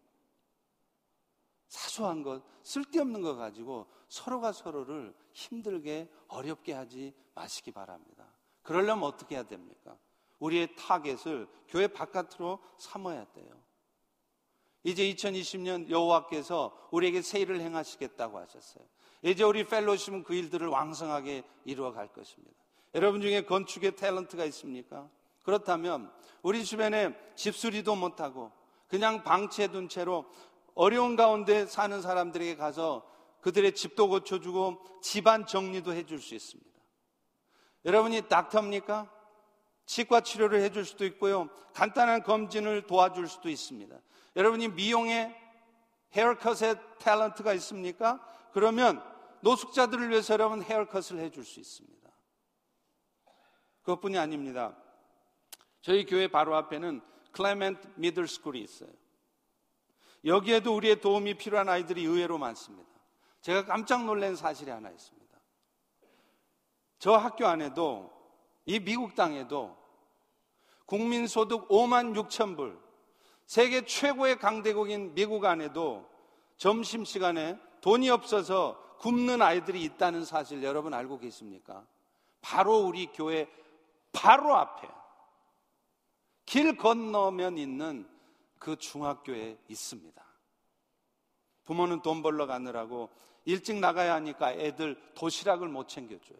사소한 1.70 2.24
것, 2.24 2.44
쓸데없는 2.64 3.22
것 3.22 3.36
가지고 3.36 3.88
서로가 4.10 4.52
서로를 4.52 5.16
힘들게 5.32 6.10
어렵게 6.28 6.74
하지 6.74 7.14
마시기 7.36 7.72
바랍니다. 7.72 8.26
그러려면 8.64 9.06
어떻게 9.06 9.36
해야 9.36 9.44
됩니까? 9.44 9.98
우리의 10.40 10.76
타겟을 10.76 11.48
교회 11.68 11.88
바깥으로 11.88 12.60
삼아야 12.78 13.26
돼요. 13.32 13.50
이제 14.84 15.04
2020년 15.14 15.90
여호와께서 15.90 16.90
우리에게 16.92 17.22
새 17.22 17.36
일을 17.36 17.60
행하시겠다고 17.60 18.40
하셨어요. 18.40 18.84
이제 19.22 19.44
우리 19.44 19.66
펠로십은 19.66 20.24
그 20.24 20.34
일들을 20.34 20.68
왕성하게 20.68 21.44
이루어 21.66 21.92
갈 21.92 22.08
것입니다. 22.12 22.56
여러분 22.96 23.22
중에 23.22 23.46
건축에 23.46 23.92
탤런트가 23.92 24.48
있습니까? 24.48 25.10
그렇다면 25.44 26.12
우리 26.42 26.64
주변에 26.64 27.16
집수리도 27.36 27.96
못하고 27.96 28.52
그냥 28.88 29.24
방치해둔 29.24 29.88
채로 29.88 30.26
어려운 30.80 31.18
가운데 31.18 31.66
사는 31.66 32.02
사람들에게 32.02 32.56
가서 32.56 33.06
그들의 33.42 33.76
집도 33.76 34.08
고쳐주고 34.08 35.02
집안 35.02 35.46
정리도 35.46 35.92
해줄 35.92 36.22
수 36.22 36.36
있습니다. 36.36 36.70
여러분이 37.84 38.30
닥터입니까? 38.30 39.12
치과 39.86 40.22
치료를 40.22 40.62
해줄 40.62 40.86
수도 40.86 41.04
있고요. 41.04 41.50
간단한 41.74 42.24
검진을 42.24 42.88
도와줄 42.88 43.28
수도 43.28 43.50
있습니다. 43.50 43.94
여러분이 44.38 44.70
미용에 44.70 45.36
헤어컷의 46.14 46.78
탤런트가 47.00 47.54
있습니까? 47.56 48.26
그러면 48.54 49.04
노숙자들을 49.42 50.10
위해서 50.10 50.34
여러분 50.34 50.62
헤어컷을 50.62 51.20
해줄 51.20 51.44
수 51.44 51.60
있습니다. 51.60 52.10
그것뿐이 53.82 54.18
아닙니다. 54.18 54.78
저희 55.82 56.06
교회 56.06 56.30
바로 56.30 56.56
앞에는 56.56 57.02
클레멘트 57.34 57.96
미들 57.96 58.30
스쿨이 58.30 58.62
있어요. 58.62 58.99
여기에도 60.26 60.76
우리의 60.76 61.02
도움이 61.02 61.36
필요한 61.36 61.70
아이들이 61.70 62.04
의외로 62.04 62.38
많습니다. 62.38 62.90
제가 63.42 63.66
깜짝 63.66 64.06
놀란 64.06 64.36
사실이 64.36 64.70
하나 64.70 64.90
있습니다. 64.90 65.40
저 67.00 67.16
학교 67.16 67.48
안에도 67.48 68.12
이 68.66 68.80
미국 68.80 69.16
땅에도 69.16 69.78
국민소득 70.86 71.70
5만 71.70 72.16
6천 72.16 72.58
불, 72.58 72.80
세계 73.46 73.86
최고의 73.86 74.38
강대국인 74.38 75.14
미국 75.14 75.46
안에도 75.46 76.10
점심시간에 76.58 77.58
돈이 77.82 78.10
없어서 78.10 78.98
굶는 79.00 79.42
아이들이 79.42 79.82
있다는 79.84 80.26
사실 80.26 80.62
여러분 80.62 80.94
알고 80.94 81.20
계십니까? 81.20 81.86
바로 82.42 82.80
우리 82.80 83.08
교회 83.08 83.48
바로 84.12 84.56
앞에 84.56 84.88
길 86.46 86.76
건너면 86.76 87.58
있는 87.58 88.08
그 88.60 88.76
중학교에 88.76 89.58
있습니다. 89.68 90.24
부모는 91.64 92.02
돈 92.02 92.22
벌러 92.22 92.46
가느라고 92.46 93.10
일찍 93.46 93.78
나가야 93.80 94.14
하니까 94.16 94.52
애들 94.52 95.14
도시락을 95.16 95.68
못 95.68 95.88
챙겨줘요. 95.88 96.38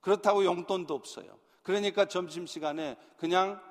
그렇다고 0.00 0.44
용돈도 0.44 0.92
없어요. 0.94 1.38
그러니까 1.62 2.06
점심시간에 2.06 2.96
그냥 3.16 3.62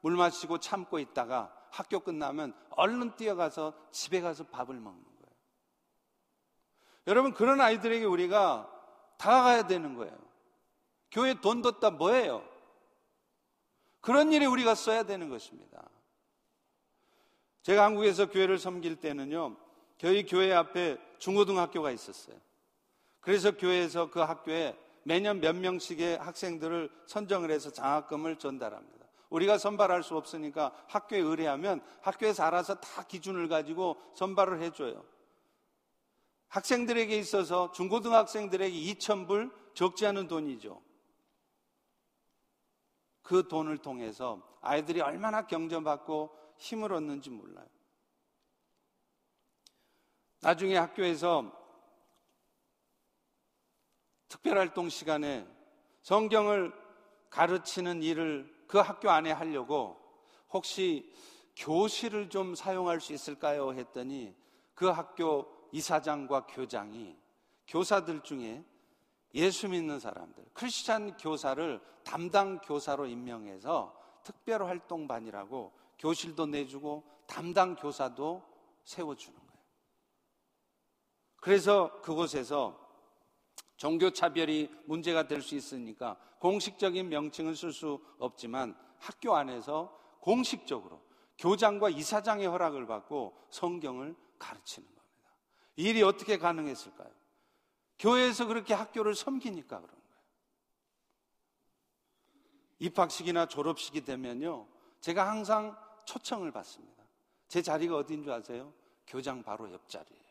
물 0.00 0.16
마시고 0.16 0.58
참고 0.58 0.98
있다가 0.98 1.52
학교 1.70 2.00
끝나면 2.00 2.54
얼른 2.70 3.16
뛰어가서 3.16 3.72
집에 3.90 4.20
가서 4.20 4.44
밥을 4.44 4.74
먹는 4.74 5.02
거예요. 5.02 5.36
여러분, 7.06 7.32
그런 7.32 7.60
아이들에게 7.60 8.04
우리가 8.04 8.70
다가가야 9.16 9.66
되는 9.66 9.94
거예요. 9.94 10.16
교회 11.10 11.34
돈 11.40 11.62
뒀다 11.62 11.90
뭐예요? 11.90 12.46
그런 14.00 14.32
일에 14.32 14.46
우리가 14.46 14.74
써야 14.74 15.02
되는 15.02 15.28
것입니다. 15.28 15.88
제가 17.68 17.84
한국에서 17.84 18.30
교회를 18.30 18.58
섬길 18.58 18.96
때는요, 18.96 19.54
저희 19.98 20.24
교회 20.24 20.54
앞에 20.54 20.96
중고등학교가 21.18 21.90
있었어요. 21.90 22.34
그래서 23.20 23.58
교회에서 23.58 24.10
그 24.10 24.20
학교에 24.20 24.74
매년 25.02 25.38
몇 25.38 25.54
명씩의 25.54 26.16
학생들을 26.16 26.90
선정을 27.04 27.50
해서 27.50 27.70
장학금을 27.70 28.36
전달합니다. 28.36 29.06
우리가 29.28 29.58
선발할 29.58 30.02
수 30.02 30.16
없으니까 30.16 30.72
학교에 30.86 31.18
의뢰하면 31.18 31.82
학교에서 32.00 32.42
알아서 32.44 32.80
다 32.80 33.02
기준을 33.02 33.48
가지고 33.48 33.98
선발을 34.14 34.62
해줘요. 34.62 35.04
학생들에게 36.48 37.18
있어서 37.18 37.70
중고등학생들에게 37.72 38.74
2천불 38.94 39.52
적지 39.74 40.06
않은 40.06 40.26
돈이죠. 40.26 40.80
그 43.20 43.46
돈을 43.46 43.76
통해서 43.76 44.40
아이들이 44.62 45.02
얼마나 45.02 45.46
경전받고 45.46 46.47
힘을 46.58 46.92
얻는지 46.92 47.30
몰라요. 47.30 47.66
나중에 50.40 50.76
학교에서 50.76 51.52
특별활동 54.28 54.88
시간에 54.88 55.46
성경을 56.02 56.72
가르치는 57.30 58.02
일을 58.02 58.64
그 58.66 58.78
학교 58.78 59.10
안에 59.10 59.32
하려고 59.32 59.98
혹시 60.50 61.12
교실을 61.56 62.30
좀 62.30 62.54
사용할 62.54 63.00
수 63.00 63.12
있을까요? 63.12 63.72
했더니 63.72 64.34
그 64.74 64.86
학교 64.86 65.50
이사장과 65.72 66.46
교장이 66.46 67.16
교사들 67.66 68.22
중에 68.22 68.64
예수 69.34 69.68
믿는 69.68 70.00
사람들, 70.00 70.44
크리스찬 70.54 71.16
교사를 71.16 71.80
담당 72.04 72.58
교사로 72.60 73.06
임명해서 73.06 73.97
특별 74.28 74.62
활동반이라고 74.62 75.72
교실도 75.98 76.44
내주고 76.44 77.02
담당 77.26 77.74
교사도 77.74 78.42
세워주는 78.84 79.34
거예요. 79.38 79.62
그래서 81.36 81.98
그곳에서 82.02 82.78
종교 83.78 84.10
차별이 84.10 84.70
문제가 84.84 85.26
될 85.26 85.40
수 85.40 85.54
있으니까 85.54 86.18
공식적인 86.40 87.08
명칭은 87.08 87.54
쓸 87.54 87.72
수 87.72 88.04
없지만 88.18 88.76
학교 88.98 89.34
안에서 89.34 89.98
공식적으로 90.20 91.00
교장과 91.38 91.88
이사장의 91.88 92.48
허락을 92.48 92.86
받고 92.86 93.34
성경을 93.48 94.14
가르치는 94.38 94.86
겁니다. 94.86 95.32
이 95.76 95.84
일이 95.84 96.02
어떻게 96.02 96.36
가능했을까요? 96.36 97.10
교회에서 97.98 98.44
그렇게 98.44 98.74
학교를 98.74 99.14
섬기니까 99.14 99.80
그런 99.80 99.88
거예요. 99.88 100.07
입학식이나 102.78 103.46
졸업식이 103.46 104.04
되면요. 104.04 104.66
제가 105.00 105.28
항상 105.28 105.76
초청을 106.04 106.52
받습니다. 106.52 107.02
제 107.48 107.62
자리가 107.62 107.96
어디인 107.96 108.22
줄 108.22 108.32
아세요? 108.32 108.72
교장 109.06 109.42
바로 109.42 109.72
옆자리예요. 109.72 110.22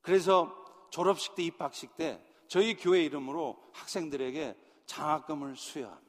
그래서 0.00 0.88
졸업식 0.90 1.34
때, 1.34 1.42
입학식 1.42 1.96
때 1.96 2.22
저희 2.46 2.76
교회 2.76 3.04
이름으로 3.04 3.62
학생들에게 3.72 4.56
장학금을 4.86 5.56
수여합니다. 5.56 6.08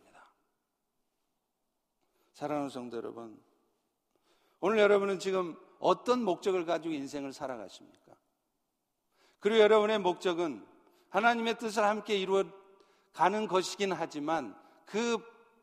사랑하는 2.33 2.69
성도 2.69 2.97
여러분, 2.97 3.41
오늘 4.61 4.79
여러분은 4.79 5.19
지금 5.19 5.57
어떤 5.79 6.23
목적을 6.23 6.65
가지고 6.65 6.93
인생을 6.93 7.33
살아가십니까? 7.33 8.13
그리고 9.39 9.59
여러분의 9.59 9.99
목적은 9.99 10.65
하나님의 11.09 11.57
뜻을 11.57 11.83
함께 11.83 12.17
이루어 12.17 12.43
가는 13.13 13.47
것이긴 13.47 13.91
하지만 13.91 14.55
그 14.85 15.17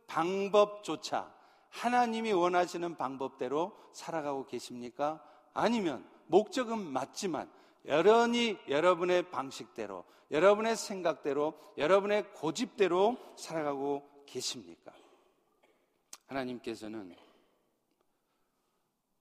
방법조차 0.06 1.34
하나님이 1.70 2.32
원하시는 2.32 2.96
방법대로 2.96 3.76
살아가고 3.92 4.46
계십니까? 4.46 5.22
아니면 5.52 6.08
목적은 6.26 6.78
맞지만 6.78 7.50
여러분이 7.86 8.58
여러분의 8.68 9.30
방식대로, 9.30 10.04
여러분의 10.30 10.76
생각대로, 10.76 11.54
여러분의 11.78 12.32
고집대로 12.32 13.16
살아가고 13.36 14.24
계십니까? 14.26 14.92
하나님께서는 16.26 17.14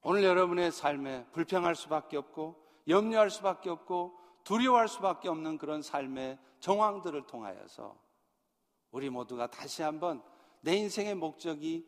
오늘 0.01 0.23
여러분의 0.23 0.71
삶에 0.71 1.25
불평할 1.31 1.75
수밖에 1.75 2.17
없고, 2.17 2.55
염려할 2.87 3.29
수밖에 3.29 3.69
없고, 3.69 4.17
두려워할 4.43 4.87
수밖에 4.87 5.27
없는 5.29 5.57
그런 5.57 5.81
삶의 5.81 6.37
정황들을 6.59 7.25
통하여서 7.25 7.95
우리 8.95 9.09
모두가 9.09 9.47
다시 9.51 9.81
한번 9.81 10.23
내 10.61 10.73
인생의 10.73 11.15
목적이 11.15 11.85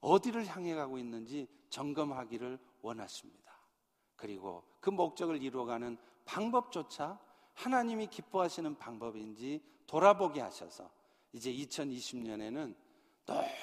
어디를 0.00 0.46
향해 0.46 0.74
가고 0.74 0.96
있는지 0.96 1.46
점검하기를 1.68 2.58
원하십니다. 2.80 3.60
그리고 4.16 4.64
그 4.80 4.88
목적을 4.88 5.42
이루어가는 5.42 5.98
방법조차 6.24 7.20
하나님이 7.52 8.06
기뻐하시는 8.06 8.78
방법인지 8.78 9.62
돌아보게 9.86 10.40
하셔서 10.40 10.90
이제 11.34 11.52
2020년에는 11.52 12.74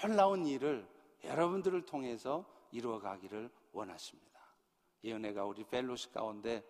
놀라운 0.03 0.45
일을 0.45 0.87
여러분들을 1.23 1.87
통해서 1.87 2.45
이루어가기를 2.69 3.49
원하십니다. 3.71 4.39
이 5.01 5.11
은혜가 5.11 5.45
우리 5.45 5.63
펠로시 5.63 6.11
가운데 6.11 6.63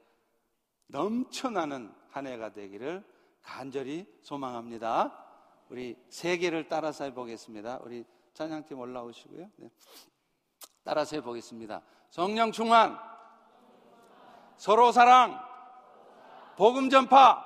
넘쳐나는 0.87 1.93
한 2.11 2.27
해가 2.27 2.53
되기를 2.53 3.03
간절히 3.41 4.07
소망합니다. 4.21 5.22
우리 5.73 5.97
세 6.07 6.37
개를 6.37 6.67
따라서 6.67 7.03
해보겠습니다. 7.05 7.79
우리 7.81 8.05
찬양팀 8.35 8.77
올라오시고요. 8.77 9.49
네. 9.55 9.71
따라서 10.83 11.15
해보겠습니다. 11.15 11.81
성령 12.11 12.51
충만, 12.51 12.99
서로 14.55 14.91
사랑, 14.91 15.43
복음 16.57 16.91
전파, 16.91 17.43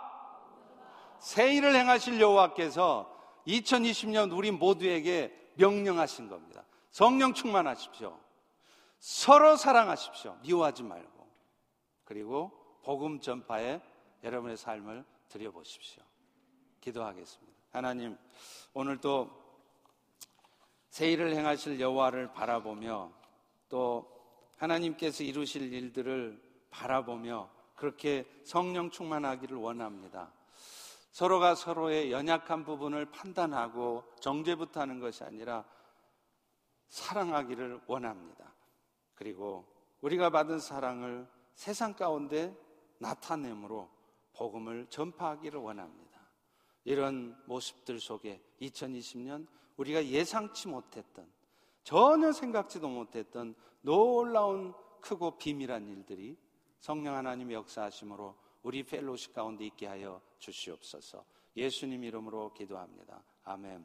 새 1.20 1.54
일을 1.56 1.74
행하실 1.74 2.20
여호와께서 2.20 3.10
2020년 3.48 4.36
우리 4.36 4.52
모두에게 4.52 5.54
명령하신 5.56 6.28
겁니다. 6.28 6.66
성령 6.92 7.34
충만하십시오. 7.34 8.20
서로 9.00 9.56
사랑하십시오. 9.56 10.38
미워하지 10.42 10.84
말고. 10.84 11.28
그리고 12.04 12.52
복음 12.84 13.22
전파에 13.22 13.80
여러분의 14.22 14.58
삶을 14.58 15.06
드려보십시오. 15.30 16.04
기도하겠습니다. 16.82 17.57
하나님, 17.72 18.18
오늘도 18.74 19.30
새 20.90 21.12
일을 21.12 21.36
행하실 21.36 21.80
여호와를 21.80 22.34
바라보며 22.34 23.12
또 23.70 24.10
하나님께서 24.58 25.24
이루실 25.24 25.74
일들을 25.74 26.42
바라보며 26.72 27.50
그렇게 27.76 28.26
성령 28.44 28.90
충만하기를 28.90 29.58
원합니다. 29.58 30.32
서로가 31.12 31.56
서로의 31.56 32.12
연약한 32.12 32.64
부분을 32.64 33.08
판단하고 33.12 34.04
정죄부터 34.20 34.82
하는 34.82 35.00
것이 35.00 35.24
아니라 35.24 35.66
사랑하기를 36.90 37.82
원합니다. 37.88 38.54
그리고 39.16 39.66
우리가 40.02 40.30
받은 40.30 40.60
사랑을 40.60 41.28
세상 41.54 41.94
가운데 41.94 42.56
나타내므로 43.00 43.90
복음을 44.34 44.88
전파하기를 44.90 45.60
원합니다. 45.60 46.07
이런 46.88 47.38
모습들 47.48 48.00
속에 48.00 48.42
2020년 48.62 49.46
우리가 49.76 50.06
예상치 50.06 50.70
못했던 50.70 51.30
전혀 51.84 52.32
생각지도 52.32 52.88
못했던 52.88 53.56
놀라운 53.82 54.74
크고 55.02 55.38
비밀한 55.38 55.86
일들이 55.90 56.38
성령 56.80 57.16
하나님 57.16 57.52
역사하심으로 57.52 58.34
우리 58.64 58.84
펠로시 58.84 59.34
가운데 59.34 59.66
있게 59.66 59.86
하여 59.86 60.22
주시옵소서. 60.40 61.26
예수님 61.58 62.06
이름으로 62.06 62.54
기도합니다. 62.54 63.22
아멘. 63.44 63.76